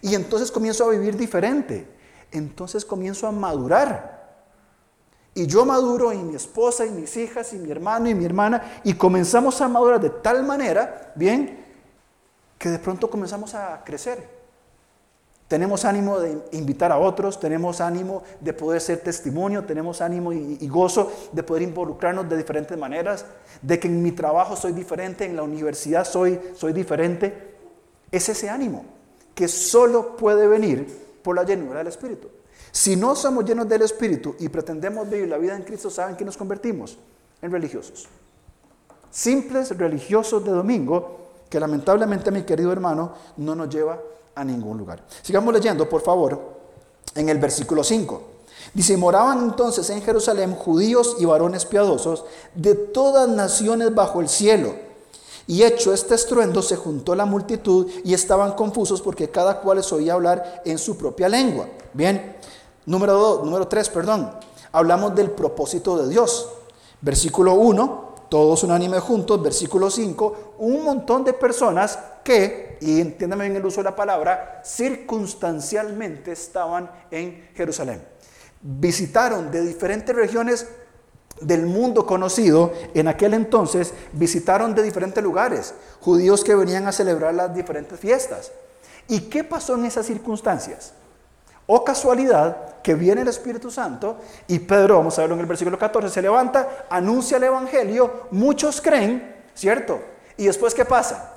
[0.00, 1.86] Y entonces comienzo a vivir diferente.
[2.32, 4.18] Entonces comienzo a madurar.
[5.34, 8.80] Y yo maduro y mi esposa y mis hijas y mi hermano y mi hermana
[8.82, 11.64] y comenzamos a madurar de tal manera, bien,
[12.58, 14.37] que de pronto comenzamos a crecer.
[15.48, 20.68] Tenemos ánimo de invitar a otros, tenemos ánimo de poder ser testimonio, tenemos ánimo y,
[20.68, 23.24] gozo de poder involucrarnos de diferentes maneras,
[23.62, 27.56] de que en mi trabajo soy diferente, en la universidad soy, soy diferente.
[28.12, 28.84] Es ese ánimo
[29.34, 30.86] que solo puede venir
[31.22, 32.28] por la llenura del Espíritu.
[32.70, 36.26] Si no somos llenos del Espíritu y pretendemos vivir la vida en Cristo, ¿saben que
[36.26, 36.98] nos convertimos?
[37.40, 38.06] En religiosos.
[39.10, 43.98] Simples religiosos de domingo que lamentablemente mi querido hermano no nos lleva a
[44.44, 45.04] ningún lugar.
[45.22, 46.40] Sigamos leyendo, por favor,
[47.14, 48.22] en el versículo 5.
[48.74, 52.24] Dice, moraban entonces en Jerusalén judíos y varones piadosos
[52.54, 54.74] de todas naciones bajo el cielo.
[55.46, 59.90] Y hecho este estruendo, se juntó la multitud y estaban confusos porque cada cual les
[59.92, 61.66] oía hablar en su propia lengua.
[61.94, 62.36] Bien,
[62.84, 64.30] número, dos, número 3, perdón.
[64.72, 66.50] Hablamos del propósito de Dios.
[67.00, 73.56] Versículo 1, todos unánimes juntos, versículo 5, un montón de personas que, y entiéndame bien
[73.56, 78.02] el uso de la palabra, circunstancialmente estaban en Jerusalén.
[78.60, 80.66] Visitaron de diferentes regiones
[81.40, 87.34] del mundo conocido en aquel entonces, visitaron de diferentes lugares, judíos que venían a celebrar
[87.34, 88.52] las diferentes fiestas.
[89.08, 90.92] ¿Y qué pasó en esas circunstancias?
[91.70, 95.78] O casualidad que viene el Espíritu Santo y Pedro, vamos a verlo en el versículo
[95.78, 100.00] 14, se levanta, anuncia el Evangelio, muchos creen, ¿cierto?
[100.38, 101.34] Y después, ¿qué pasa?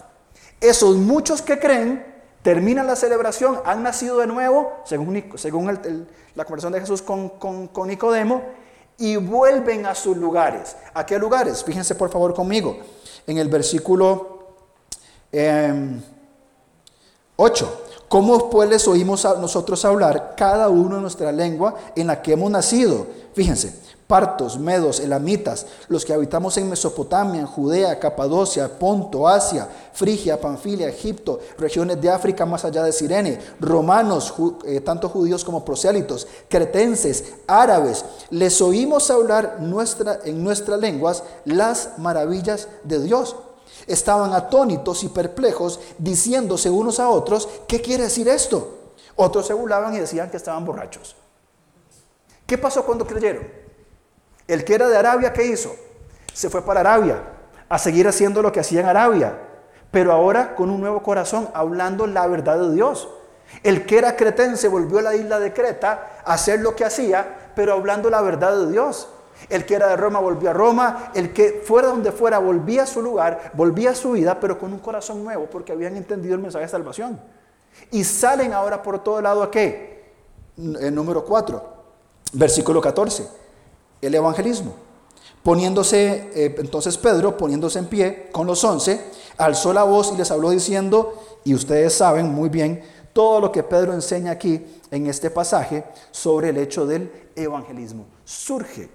[0.61, 2.05] Esos muchos que creen
[2.43, 8.41] terminan la celebración, han nacido de nuevo, según, según la conversación de Jesús con, Nicodemo,
[8.97, 10.77] y vuelven a sus lugares.
[10.93, 11.61] ¿A qué lugares?
[11.61, 12.77] Fíjense por favor conmigo.
[13.27, 14.53] En el versículo
[17.35, 17.80] 8.
[18.11, 22.33] ¿Cómo pues les oímos a nosotros hablar cada uno en nuestra lengua en la que
[22.33, 23.07] hemos nacido?
[23.33, 23.73] Fíjense,
[24.05, 31.39] partos, medos, elamitas, los que habitamos en Mesopotamia, Judea, Capadocia, Ponto, Asia, Frigia, Panfilia, Egipto,
[31.57, 34.33] regiones de África más allá de Sirene, romanos,
[34.65, 39.59] eh, tanto judíos como prosélitos, cretenses, árabes, les oímos hablar
[40.25, 43.37] en nuestras lenguas las maravillas de Dios.
[43.87, 48.79] Estaban atónitos y perplejos, diciéndose unos a otros, ¿qué quiere decir esto?
[49.15, 51.15] Otros se burlaban y decían que estaban borrachos.
[52.45, 53.47] ¿Qué pasó cuando creyeron?
[54.47, 55.73] El que era de Arabia, ¿qué hizo?
[56.33, 57.23] Se fue para Arabia
[57.69, 59.39] a seguir haciendo lo que hacía en Arabia,
[59.91, 63.07] pero ahora con un nuevo corazón, hablando la verdad de Dios.
[63.63, 67.51] El que era cretense volvió a la isla de Creta a hacer lo que hacía,
[67.55, 69.07] pero hablando la verdad de Dios.
[69.49, 72.87] El que era de Roma volvió a Roma, el que fuera donde fuera volvía a
[72.87, 76.41] su lugar, volvía a su vida, pero con un corazón nuevo, porque habían entendido el
[76.41, 77.19] mensaje de salvación.
[77.91, 80.11] Y salen ahora por todo lado a qué?
[80.57, 81.63] El número 4,
[82.33, 83.27] versículo 14,
[84.01, 84.73] el evangelismo.
[85.43, 89.01] Poniéndose, eh, entonces Pedro, poniéndose en pie con los once,
[89.37, 93.63] alzó la voz y les habló diciendo, y ustedes saben muy bien todo lo que
[93.63, 98.05] Pedro enseña aquí en este pasaje sobre el hecho del evangelismo.
[98.23, 98.89] Surge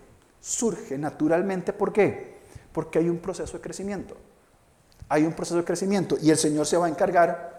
[0.47, 1.73] surge naturalmente.
[1.73, 2.37] ¿Por qué?
[2.73, 4.17] Porque hay un proceso de crecimiento.
[5.09, 7.57] Hay un proceso de crecimiento y el Señor se va a encargar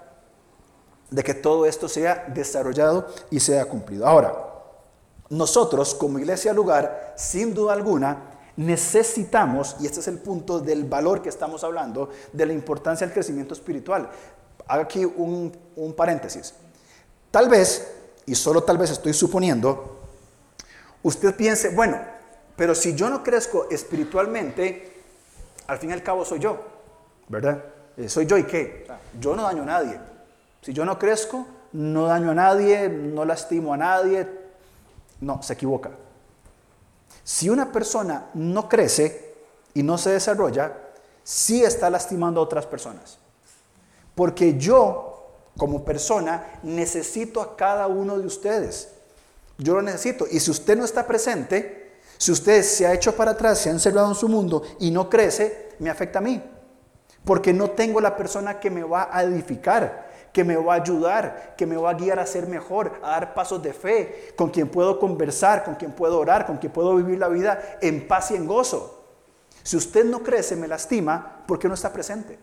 [1.09, 4.07] de que todo esto sea desarrollado y sea cumplido.
[4.07, 4.33] Ahora,
[5.29, 8.23] nosotros como iglesia lugar, sin duda alguna,
[8.55, 13.13] necesitamos, y este es el punto del valor que estamos hablando, de la importancia del
[13.13, 14.09] crecimiento espiritual.
[14.65, 16.53] Hago aquí un, un paréntesis.
[17.31, 17.87] Tal vez,
[18.25, 19.99] y solo tal vez estoy suponiendo,
[21.03, 22.16] usted piense, bueno,
[22.57, 24.91] pero si yo no crezco espiritualmente,
[25.67, 26.57] al fin y al cabo soy yo,
[27.27, 27.63] ¿verdad?
[27.95, 28.87] Eh, soy yo y qué?
[29.19, 29.99] Yo no daño a nadie.
[30.61, 34.27] Si yo no crezco, no daño a nadie, no lastimo a nadie.
[35.21, 35.91] No, se equivoca.
[37.23, 39.35] Si una persona no crece
[39.75, 40.73] y no se desarrolla,
[41.23, 43.19] sí está lastimando a otras personas.
[44.15, 48.93] Porque yo, como persona, necesito a cada uno de ustedes.
[49.59, 50.25] Yo lo necesito.
[50.29, 51.86] Y si usted no está presente,
[52.17, 55.09] si usted se ha hecho para atrás, se ha encerrado en su mundo y no
[55.09, 56.41] crece, me afecta a mí.
[57.25, 61.55] porque no tengo la persona que me va a edificar, que me va a ayudar,
[61.57, 64.69] que me va a guiar a ser mejor, a dar pasos de fe, con quien
[64.69, 68.35] puedo conversar, con quien puedo orar, con quien puedo vivir la vida en paz y
[68.35, 69.03] en gozo.
[69.61, 72.39] Si usted no crece, me lastima porque no está presente.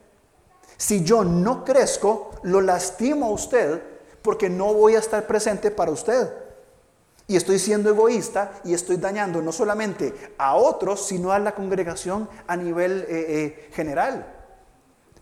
[0.76, 3.82] Si yo no crezco, lo lastimo a usted
[4.20, 6.28] porque no voy a estar presente para usted.
[7.26, 12.28] Y estoy siendo egoísta y estoy dañando no solamente a otros, sino a la congregación
[12.46, 14.26] a nivel eh, eh, general.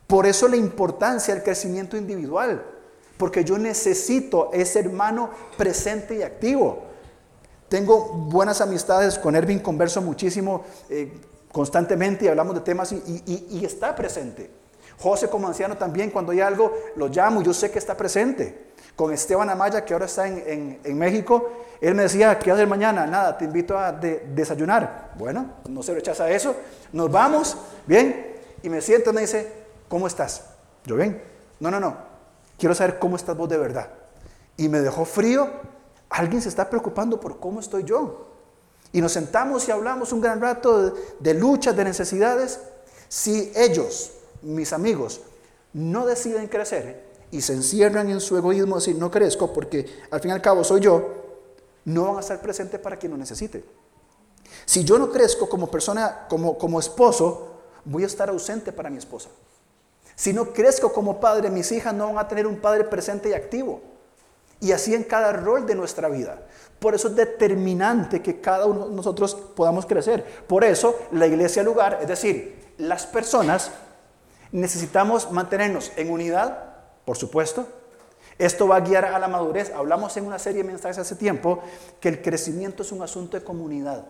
[0.06, 2.64] Por eso la importancia del crecimiento individual,
[3.16, 6.82] porque yo necesito ese hermano presente y activo.
[7.68, 11.18] Tengo buenas amistades con Ervin, converso muchísimo eh,
[11.50, 14.50] constantemente y hablamos de temas y, está presente.
[14.98, 18.71] José como anciano también, cuando hay algo, lo llamo, yo sé que está presente.
[18.96, 21.50] Con Esteban Amaya, que ahora está en, México,
[21.80, 23.06] él me decía, ¿qué hacer mañana?
[23.06, 25.12] Nada, te invito a desayunar.
[25.16, 26.54] Bueno, no se rechaza eso.
[26.92, 29.50] Nos vamos, bien, y me siento y me dice,
[29.88, 30.44] ¿cómo estás?
[30.84, 31.22] Yo bien.
[31.60, 31.96] No, no, no.
[32.58, 33.88] Quiero saber cómo estás vos de verdad.
[34.56, 35.48] Y me dejó frío.
[36.10, 38.28] Alguien se está preocupando por cómo estoy yo.
[38.92, 42.60] Y nos sentamos y hablamos un gran rato de, de luchas, de necesidades.
[43.08, 45.22] Si ellos, mis amigos,
[45.72, 50.30] no deciden crecer y se encierran en su egoísmo, decir no crezco porque al fin
[50.30, 51.08] y al cabo soy yo,
[51.86, 53.64] no van a estar presentes para quien lo necesite.
[54.66, 57.48] Si yo no crezco como persona, como, como esposo,
[57.86, 59.30] voy a estar ausente para mi esposa.
[60.14, 63.32] Si no crezco como padre, mis hijas no van a tener un padre presente y
[63.32, 63.80] activo.
[64.60, 66.46] Y así en cada rol de nuestra vida.
[66.78, 70.44] Por eso es determinante que cada uno de nosotros podamos crecer.
[70.46, 73.70] Por eso la iglesia lugar, es decir, las personas,
[74.52, 76.71] necesitamos mantenernos en unidad,
[77.04, 77.66] por supuesto.
[78.38, 79.72] Esto va a guiar a la madurez.
[79.74, 81.60] Hablamos en una serie de mensajes hace tiempo
[82.00, 84.06] que el crecimiento es un asunto de comunidad.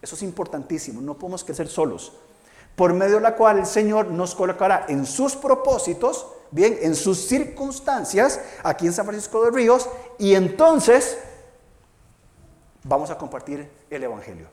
[0.00, 1.00] Eso es importantísimo.
[1.00, 2.12] No podemos crecer solos
[2.76, 7.18] por medio de la cual el Señor nos colocará en sus propósitos, bien, en sus
[7.18, 11.18] circunstancias, aquí en San Francisco de Ríos, y entonces
[12.84, 14.46] vamos a compartir el Evangelio.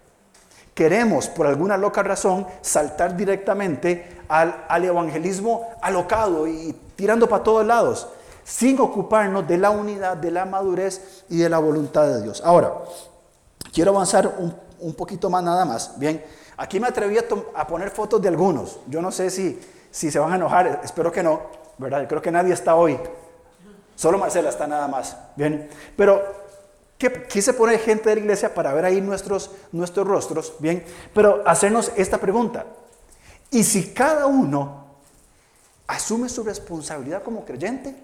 [0.73, 7.65] Queremos, por alguna loca razón, saltar directamente al, al evangelismo alocado y tirando para todos
[7.65, 8.09] lados,
[8.43, 12.41] sin ocuparnos de la unidad, de la madurez y de la voluntad de Dios.
[12.43, 12.73] Ahora,
[13.71, 14.35] quiero avanzar
[14.81, 16.21] un, poquito más nada más, bien.
[16.57, 18.81] Aquí me atreví a, poner fotos de algunos.
[18.87, 19.57] Yo no sé si,
[19.89, 21.39] si se van a enojar, espero que no,
[21.77, 22.05] ¿verdad?
[22.05, 22.99] Creo que nadie está hoy.
[23.95, 25.15] Solo Marcela está nada más.
[25.37, 25.69] Bien.
[25.95, 26.21] Pero
[27.29, 30.55] quise poner gente de la iglesia para ver ahí nuestros, nuestros rostros.
[30.59, 30.83] Bien.
[31.13, 32.65] Pero hacernos esta pregunta.
[33.51, 34.88] ¿Y si cada uno
[35.89, 37.95] asume su responsabilidad como creyente?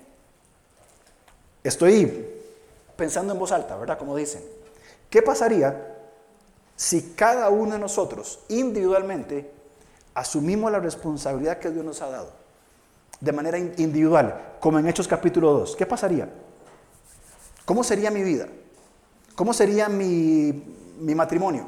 [1.64, 2.28] Estoy
[2.98, 3.98] pensando en voz alta, ¿verdad?
[3.98, 4.42] Como dicen.
[5.10, 5.96] ¿Qué pasaría
[6.76, 9.52] si cada uno de nosotros individualmente
[10.16, 12.32] asumimos la responsabilidad que Dios nos ha dado,
[13.22, 16.28] de manera individual, como en Hechos capítulo 2, ¿qué pasaría?
[17.66, 18.48] ¿Cómo sería mi vida?
[19.36, 20.64] ¿Cómo sería mi,
[21.00, 21.68] matrimonio?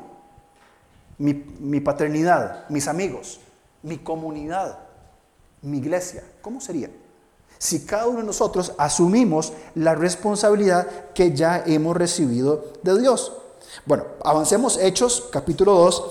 [1.20, 3.40] Mi, mi paternidad, mis amigos,
[3.84, 4.87] mi comunidad,
[5.70, 6.24] mi iglesia.
[6.42, 6.90] ¿Cómo sería?
[7.58, 13.34] Si cada uno de nosotros asumimos la responsabilidad que ya hemos recibido de Dios.
[13.86, 16.04] Bueno, avancemos Hechos, capítulo 2.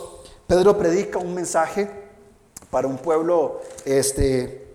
[0.47, 1.91] Pedro predica un mensaje
[2.71, 4.67] para un pueblo este,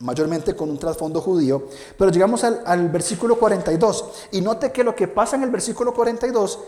[0.00, 4.94] mayormente con un trasfondo judío, pero llegamos al, al, versículo 42 y note que lo
[4.94, 6.58] que pasa en el versículo 42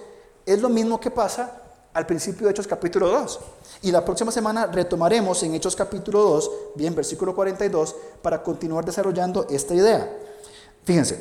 [0.47, 3.41] es lo mismo que pasa al principio de Hechos capítulo 2.
[3.83, 9.47] Y la próxima semana retomaremos en Hechos capítulo 2, bien, versículo 42, para continuar desarrollando
[9.51, 10.17] esta idea.
[10.85, 11.21] Fíjense,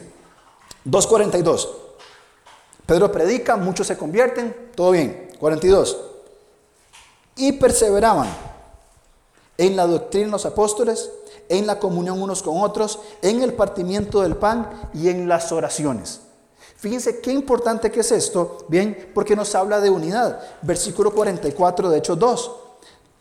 [0.85, 1.67] 2.42.
[2.85, 5.29] Pedro predica, muchos se convierten, todo bien.
[5.39, 5.97] 42.
[7.35, 8.27] Y perseveraban
[9.57, 11.11] en la doctrina de los apóstoles,
[11.49, 16.21] en la comunión unos con otros, en el partimiento del pan y en las oraciones.
[16.77, 20.39] Fíjense qué importante que es esto, bien, porque nos habla de unidad.
[20.61, 22.51] Versículo 44 de Hechos 2.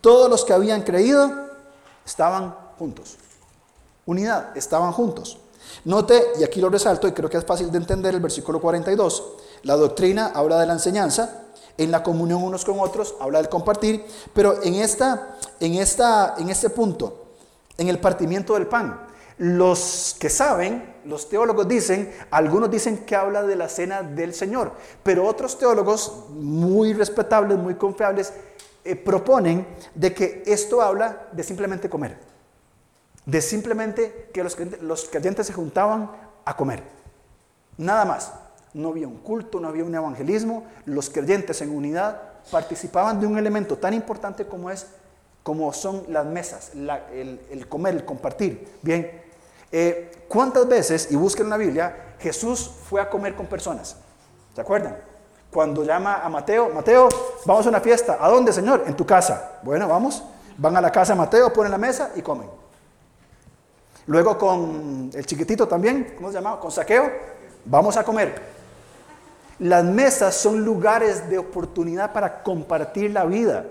[0.03, 1.33] Todos los que habían creído
[2.05, 3.17] estaban juntos.
[4.05, 5.39] Unidad, estaban juntos.
[5.85, 9.25] Note, y aquí lo resalto y creo que es fácil de entender el versículo 42.
[9.63, 11.45] La doctrina habla de la enseñanza,
[11.79, 16.51] en la comunión unos con otros habla del compartir, pero en, esta, en, esta, en
[16.51, 17.27] este punto,
[17.79, 19.06] en el partimiento del pan,
[19.39, 24.73] los que saben, los teólogos dicen, algunos dicen que habla de la cena del Señor,
[25.03, 28.33] pero otros teólogos muy respetables, muy confiables,
[28.85, 32.17] eh, proponen de que esto habla de simplemente comer,
[33.27, 36.11] de simplemente que los, creyentes se juntaban
[36.45, 36.83] a comer,
[37.77, 38.33] nada más.
[38.73, 42.21] No había un culto, no había un evangelismo, los creyentes en unidad
[42.51, 44.87] participaban de un elemento tan importante como es
[45.43, 48.69] como son las mesas, el, comer, el compartir.
[48.83, 49.23] Bien,
[49.73, 53.97] eh, ¿cuántas veces, y busquen en la Biblia, Jesús fue a comer con personas?
[54.55, 54.97] ¿Se acuerdan?
[55.51, 57.09] Cuando llama a Mateo, Mateo,
[57.45, 58.19] vamos a una fiesta.
[58.21, 58.85] ¿A dónde, Señor?
[58.87, 59.59] En tu casa.
[59.63, 60.23] Bueno, vamos.
[60.59, 62.49] Van a la casa de Mateo, ponen la mesa y comen.
[64.07, 66.61] Luego con el chiquitito también, ¿cómo se llama?
[66.61, 67.11] Con saqueo,
[67.65, 68.41] vamos a comer.
[69.59, 73.65] Las mesas son lugares de oportunidad para compartir la vida.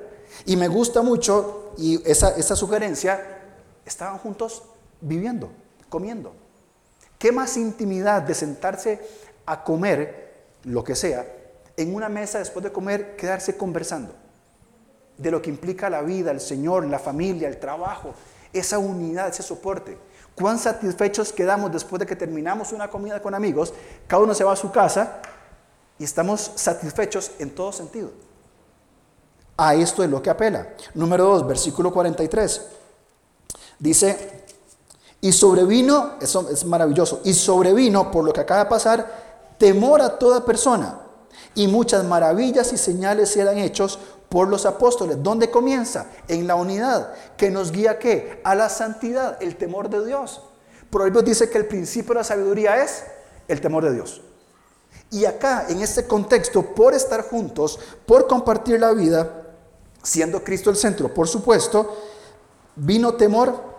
[0.45, 3.39] Y me gusta mucho, y esa, esa sugerencia,
[3.85, 4.63] estaban juntos
[4.99, 5.49] viviendo,
[5.89, 6.33] comiendo.
[7.17, 8.99] ¿Qué más intimidad de sentarse
[9.45, 10.33] a comer,
[10.63, 11.25] lo que sea,
[11.77, 14.13] en una mesa después de comer, quedarse conversando?
[15.17, 18.13] De lo que implica la vida, el Señor, la familia, el trabajo,
[18.51, 19.97] esa unidad, ese soporte.
[20.35, 23.73] Cuán satisfechos quedamos después de que terminamos una comida con amigos,
[24.07, 25.21] cada uno se va a su casa
[25.97, 28.11] y estamos satisfechos en todo sentido.
[29.57, 30.73] A esto es lo que apela.
[30.93, 32.67] Número 2, versículo 43.
[33.79, 34.44] Dice,
[35.25, 40.19] y sobrevino, eso es maravilloso, y sobrevino por lo que acaba de pasar, temor a
[40.19, 40.99] toda persona.
[41.55, 43.97] Y muchas maravillas y señales eran hechos
[44.29, 45.23] por los apóstoles.
[45.23, 46.05] ¿Dónde comienza?
[46.27, 48.39] En la unidad, que nos guía qué?
[48.43, 50.43] A la santidad, el temor de Dios.
[50.91, 53.03] Proverbios dice que el principio de la sabiduría es
[53.47, 54.21] el temor de Dios.
[55.09, 59.41] Y acá, en este contexto, por estar juntos, por compartir la vida,
[60.03, 61.97] siendo Cristo el centro, por supuesto,
[62.75, 63.73] vino temor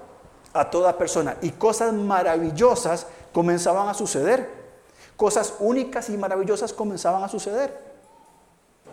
[0.58, 4.66] a toda persona y cosas maravillosas comenzaban a suceder.
[5.16, 7.86] Cosas únicas y maravillosas comenzaban a suceder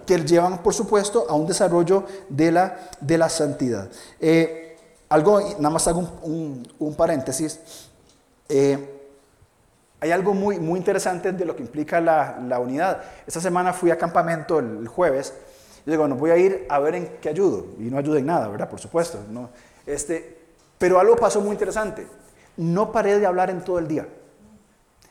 [0.05, 3.89] que llevan, por supuesto, a un desarrollo de la, de la santidad.
[4.19, 4.77] Eh,
[5.09, 7.59] algo, nada más hago un, paréntesis.
[8.49, 8.89] Eh,
[9.99, 13.01] hay algo muy, muy interesante de lo que implica la, la unidad.
[13.25, 15.33] Esta semana fui a campamento el, jueves
[15.85, 17.65] y digo, bueno, voy a ir a ver en qué ayudo.
[17.79, 18.69] Y no ayudo en nada, ¿verdad?
[18.69, 19.19] Por supuesto.
[19.29, 19.49] No,
[19.85, 20.42] este,
[20.83, 22.05] pero algo pasó muy interesante.
[22.57, 24.05] No paré de hablar en todo el día.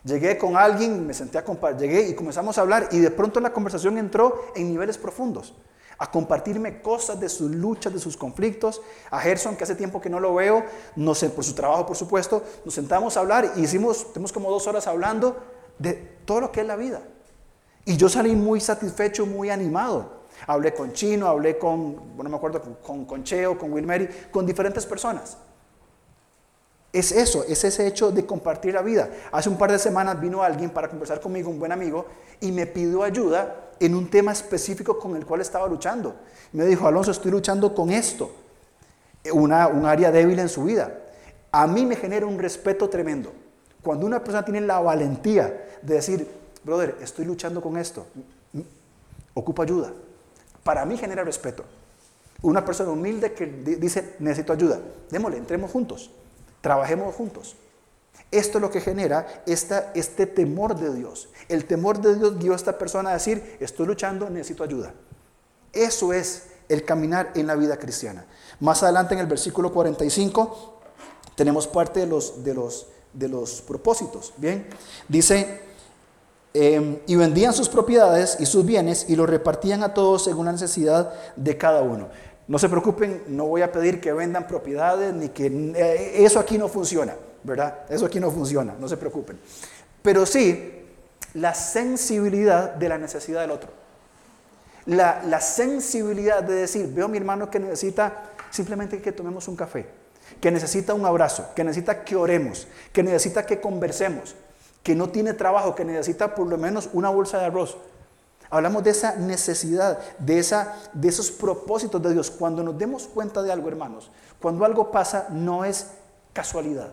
[0.05, 3.41] Llegué con alguien, me senté a compartir, llegué y comenzamos a hablar y de pronto
[3.41, 5.55] la conversación entró en niveles profundos
[5.97, 8.83] a compartirme cosas de sus luchas, de sus conflictos.
[9.11, 10.63] A Gerson, que hace tiempo que no lo veo,
[10.95, 14.51] no sé, por su trabajo, por supuesto, nos sentamos a hablar y hicimos, tenemos como
[14.51, 15.39] dos horas hablando
[15.79, 15.95] de
[16.27, 17.01] todo lo que es la vida.
[17.87, 20.21] Y yo salí muy satisfecho, muy animado.
[20.47, 23.73] Hablé con Chino, hablé con, bueno, me acuerdo, con, con Cheo, con
[24.31, 25.39] con diferentes personas.
[26.93, 29.09] Es eso, es ese hecho de compartir la vida.
[29.33, 32.05] Hace un par de semanas vino alguien para conversar conmigo, un buen amigo,
[32.41, 36.15] y me pidió ayuda en un tema específico con el cual estaba luchando.
[36.53, 38.31] Me dijo, Alonso, estoy luchando con esto,
[39.33, 40.99] una, un área débil en su vida.
[41.51, 43.33] A mí me genera un respeto tremendo.
[43.83, 46.29] Cuando una persona tiene la valentía de decir,
[46.63, 48.07] brother, estoy luchando con esto,
[49.33, 49.93] ocupa ayuda.
[50.63, 51.65] Para mí genera respeto.
[52.43, 54.79] Una persona humilde que dice, necesito ayuda,
[55.11, 56.11] démosle, entremos juntos.
[56.63, 57.57] Trabajemos juntos.
[58.31, 61.29] Esto es lo que genera esta, este temor de Dios.
[61.51, 64.95] El temor de Dios dio a esta persona a decir, estoy luchando, necesito ayuda.
[65.73, 68.25] Eso es el caminar en la vida cristiana.
[68.61, 70.81] Más adelante en el versículo 45
[71.35, 74.33] tenemos parte de los, de los, de los propósitos.
[74.39, 74.67] Bien,
[75.09, 75.61] dice,
[76.55, 80.53] em, y vendían sus propiedades y sus bienes y los repartían a todos según la
[80.53, 82.09] necesidad de cada uno.
[82.49, 86.59] No se preocupen, no voy a pedir que vendan propiedades ni que eh, eso aquí
[86.59, 87.15] no funciona,
[87.45, 87.81] ¿verdad?
[87.89, 89.39] Eso aquí no funciona, no se preocupen.
[90.03, 90.83] Pero sí,
[91.35, 93.71] la sensibilidad de la necesidad del otro.
[94.87, 99.55] La, la sensibilidad de decir, veo a mi hermano que necesita simplemente que tomemos un
[99.57, 99.87] café,
[100.41, 104.35] que necesita un abrazo, que necesita que oremos, que necesita que conversemos,
[104.83, 107.77] que no tiene trabajo, que necesita por lo menos una bolsa de arroz.
[108.53, 112.31] Hablamos de esa necesidad, de, esa, de esos propósitos de Dios.
[112.31, 114.11] Cuando nos demos cuenta de algo, hermanos,
[114.43, 115.87] cuando algo pasa, no es
[116.35, 116.93] casualidad.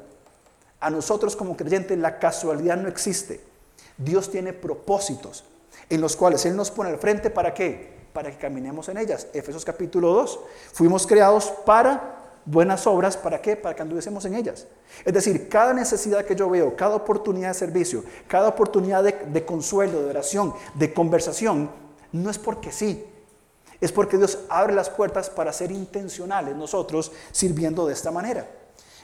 [0.80, 3.41] A nosotros como creyentes la casualidad no existe.
[3.97, 5.43] Dios tiene propósitos
[5.89, 7.93] en los cuales Él nos pone al frente para qué?
[8.14, 9.28] Para que caminemos en ellas.
[9.34, 10.39] Efesios capítulo 2.
[10.72, 12.19] Fuimos creados para
[12.50, 13.56] buenas obras, ¿para qué?
[13.56, 14.66] Para que anduviésemos en ellas.
[15.06, 20.02] Es decir, cada necesidad que yo veo, cada oportunidad de servicio, cada oportunidad de, consuelo,
[20.02, 21.70] de oración, de conversación,
[22.12, 23.06] no es porque sí,
[23.80, 28.50] es porque Dios abre las puertas para ser intencionales nosotros sirviendo de esta manera.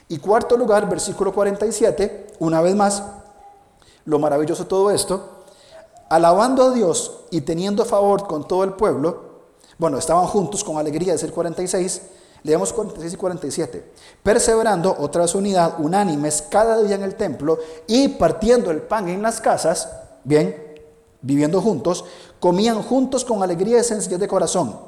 [0.08, 3.02] Y cuarto lugar, versículo 47, una vez más,
[4.04, 5.44] lo maravilloso de todo esto,
[6.08, 9.24] alabando a Dios y teniendo favor con todo el pueblo,
[9.78, 12.02] bueno, estaban juntos con alegría, es el 46,
[12.42, 13.92] Leemos 46 y 47.
[14.22, 19.40] Perseverando, otra unidad, unánimes, cada día en el templo y partiendo el pan en las
[19.40, 19.90] casas,
[20.24, 20.66] bien,
[21.22, 22.04] viviendo juntos,
[22.40, 24.78] comían juntos con alegría y sencillez de corazón,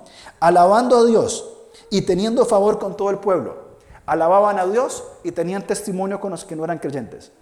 [0.40, 1.48] alabando a Dios
[1.90, 3.68] y teniendo favor con todo el pueblo.
[4.06, 7.32] Alababan a Dios y tenían testimonio con los que no eran creyentes.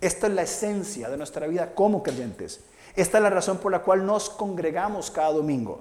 [0.00, 2.60] Esta es la esencia de nuestra vida como creyentes.
[2.96, 5.80] Esta es la razón por la cual nos congregamos cada domingo.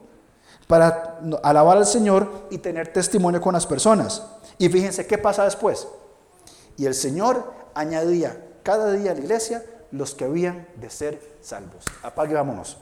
[0.70, 4.22] Para alabar al Señor y tener testimonio con las personas.
[4.60, 5.88] Y fíjense qué pasa después.
[6.78, 11.86] Y el Señor añadía cada día a la iglesia los que habían de ser salvos.
[12.04, 12.78] Apague, vámonos.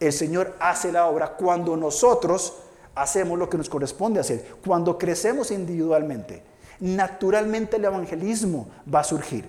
[0.00, 2.54] El Señor hace la obra cuando nosotros
[2.94, 4.56] hacemos lo que nos corresponde hacer.
[4.64, 6.42] Cuando crecemos individualmente,
[6.80, 9.46] naturalmente el evangelismo va a surgir.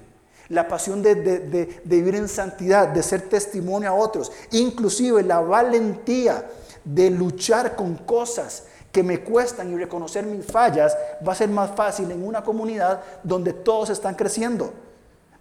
[0.50, 6.46] La pasión de, de, vivir en santidad, de ser testimonio a otros, inclusive la valentía
[6.88, 11.72] de luchar con cosas que me cuestan y reconocer mis fallas, va a ser más
[11.76, 14.74] fácil en una comunidad donde todos están creciendo.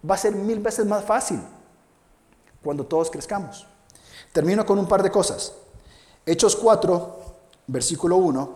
[0.07, 1.39] Va a ser mil veces más fácil
[2.61, 3.65] cuando todos crezcamos.
[4.33, 5.53] Termino con un par de cosas.
[6.25, 7.15] Hechos 4,
[7.67, 8.49] versículo 1,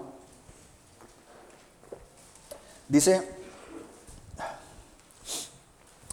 [2.89, 3.25] dice,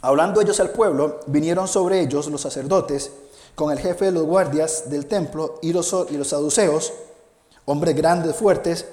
[0.01, 3.11] hablando ellos al pueblo, vinieron sobre ellos los sacerdotes
[3.59, 6.93] con el jefe de los guardias del templo y los, y los saduceos,
[7.65, 8.87] hombres grandes, fuertes,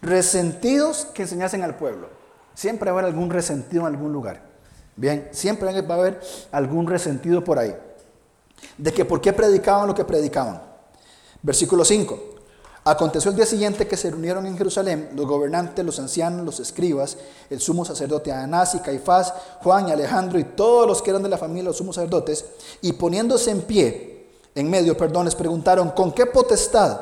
[0.00, 2.06] resentidos que enseñasen al pueblo.
[2.54, 4.42] Siempre va a haber algún resentido en algún lugar.
[4.94, 6.20] Bien, siempre va a haber
[6.52, 7.74] algún resentido por ahí.
[8.78, 10.62] De que por qué predicaban lo que predicaban.
[11.42, 12.35] Versículo 5.
[12.88, 17.16] Aconteció el día siguiente que se reunieron en Jerusalén los gobernantes, los ancianos, los escribas,
[17.50, 21.28] el sumo sacerdote Anás y Caifás, Juan y Alejandro y todos los que eran de
[21.28, 22.44] la familia de los sumos sacerdotes,
[22.82, 27.00] y poniéndose en pie, en medio, perdón, les preguntaron, ¿con qué potestad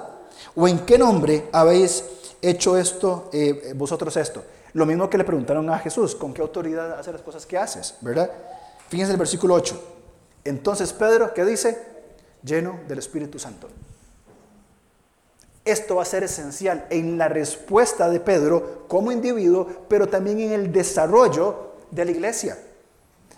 [0.57, 2.03] o en qué nombre habéis
[2.41, 4.43] hecho esto, eh, vosotros esto?
[4.73, 7.97] Lo mismo que le preguntaron a Jesús, ¿con qué autoridad haces las cosas que haces?
[8.01, 8.31] ¿Verdad?
[8.89, 9.79] Fíjense el versículo 8.
[10.45, 11.79] Entonces Pedro, ¿qué dice?
[12.43, 13.69] Lleno del Espíritu Santo.
[15.65, 20.53] Esto va a ser esencial en la respuesta de Pedro como individuo, pero también en
[20.53, 22.59] el desarrollo de la iglesia.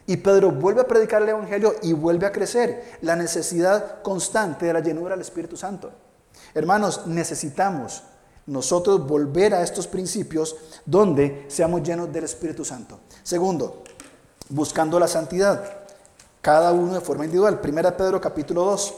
[0.09, 4.73] Y Pedro vuelve a predicar el Evangelio y vuelve a crecer la necesidad constante de
[4.73, 5.93] la llenura del Espíritu Santo.
[6.53, 8.03] Hermanos, necesitamos
[8.47, 13.01] nosotros volver a estos principios donde seamos llenos del Espíritu Santo.
[13.23, 13.85] Segundo,
[14.49, 15.63] buscando la santidad,
[16.41, 17.61] cada uno de forma individual.
[17.61, 18.95] Primera Pedro capítulo 2.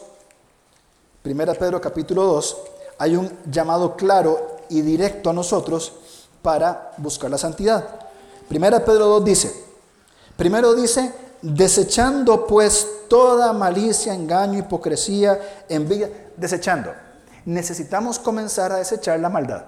[1.23, 2.57] Primera Pedro capítulo 2
[2.99, 5.95] hay un llamado claro y directo a nosotros
[6.43, 7.85] para buscar la santidad.
[8.49, 9.65] Primera Pedro 2 dice,
[10.37, 15.39] primero dice, desechando pues toda malicia, engaño, hipocresía,
[15.69, 16.93] envidia, desechando.
[17.45, 19.65] Necesitamos comenzar a desechar la maldad.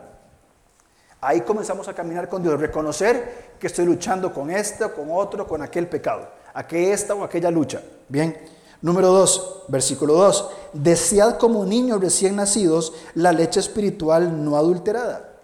[1.21, 5.63] Ahí comenzamos a caminar con Dios, reconocer que estoy luchando con esto, con otro, con
[5.63, 7.83] aquel pecado, aquella esta o aquella lucha.
[8.09, 8.60] Bien.
[8.83, 10.49] Número 2, versículo 2.
[10.73, 15.35] Desead como niños recién nacidos la leche espiritual no adulterada.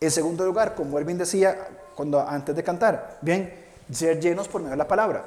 [0.00, 4.72] En segundo lugar, como Erwin decía cuando, antes de cantar, bien, ser llenos por medio
[4.72, 5.24] de la palabra.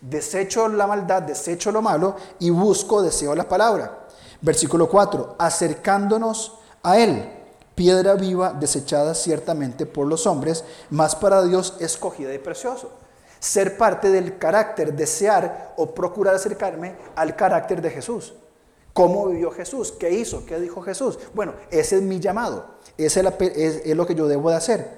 [0.00, 4.06] Desecho la maldad, desecho lo malo y busco, deseo la palabra.
[4.40, 7.30] Versículo 4, acercándonos a Él,
[7.74, 13.05] piedra viva desechada ciertamente por los hombres, más para Dios escogida y precioso
[13.38, 18.34] ser parte del carácter, desear o procurar acercarme al carácter de Jesús.
[18.92, 19.92] ¿Cómo vivió Jesús?
[19.92, 20.46] ¿Qué hizo?
[20.46, 21.18] ¿Qué dijo Jesús?
[21.34, 22.64] Bueno, ese es mi llamado,
[22.96, 24.88] es, lo que yo debo de hacer.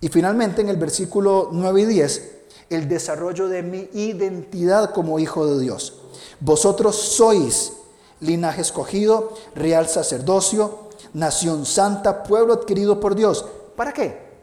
[0.00, 2.30] Y finalmente en el versículo 9 y 10,
[2.68, 6.02] el desarrollo de mi identidad como hijo de Dios.
[6.40, 7.72] Vosotros sois
[8.20, 13.46] linaje escogido, real sacerdocio, nación santa, pueblo adquirido por Dios.
[13.76, 14.33] ¿Para qué?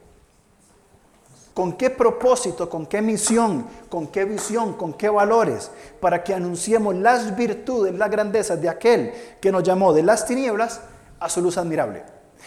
[1.54, 5.70] ¿Con qué propósito, con qué misión, con qué visión, con qué valores?
[6.00, 10.80] Para que anunciemos las virtudes, las grandezas de aquel que nos llamó de las tinieblas
[11.20, 12.04] a su luz admirable.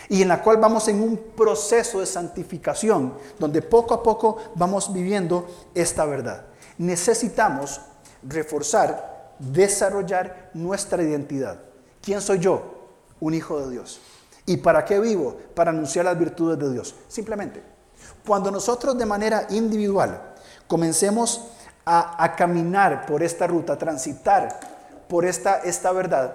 [0.08, 4.92] Y en la cual vamos en un proceso de santificación, donde poco a poco vamos
[4.92, 6.46] viviendo esta verdad.
[6.78, 7.82] Necesitamos
[8.22, 11.60] reforzar, desarrollar nuestra identidad.
[12.00, 12.88] ¿Quién soy yo?
[13.20, 14.00] Un hijo de Dios.
[14.46, 15.36] ¿Y para qué vivo?
[15.54, 16.94] Para anunciar las virtudes de Dios.
[17.08, 17.73] Simplemente.
[18.26, 20.34] Cuando nosotros de manera individual
[20.66, 21.48] comencemos
[21.84, 24.60] a, caminar por esta ruta, a transitar
[25.08, 26.34] por esta, esta verdad,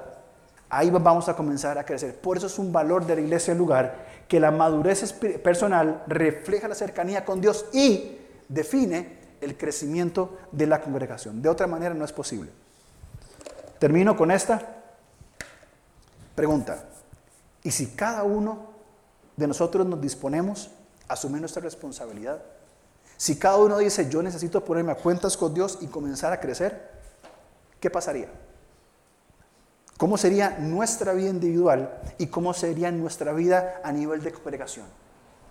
[0.69, 2.15] ahí vamos a comenzar a crecer.
[2.15, 5.13] Por eso es un valor de la iglesia el lugar que la madurez
[5.43, 11.41] personal refleja la cercanía con Dios y define el crecimiento de la congregación.
[11.41, 12.51] De otra manera no es posible.
[13.79, 14.61] Termino con esta
[16.35, 16.83] pregunta.
[17.63, 18.69] ¿Y si cada uno
[19.35, 20.69] de nosotros nos disponemos
[21.10, 22.41] asumir nuestra responsabilidad.
[23.18, 26.89] Si cada uno dice, yo necesito ponerme a cuentas con Dios y comenzar a crecer,
[27.82, 28.30] ¿qué pasaría?
[29.97, 34.86] ¿Cómo sería nuestra vida individual y cómo sería nuestra vida a nivel de congregación?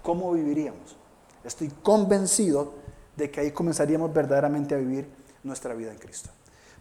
[0.09, 0.97] ¿cómo viviríamos?
[1.45, 2.73] Estoy convencido
[3.15, 5.07] de que ahí comenzaríamos verdaderamente a vivir
[5.43, 6.31] nuestra vida en Cristo.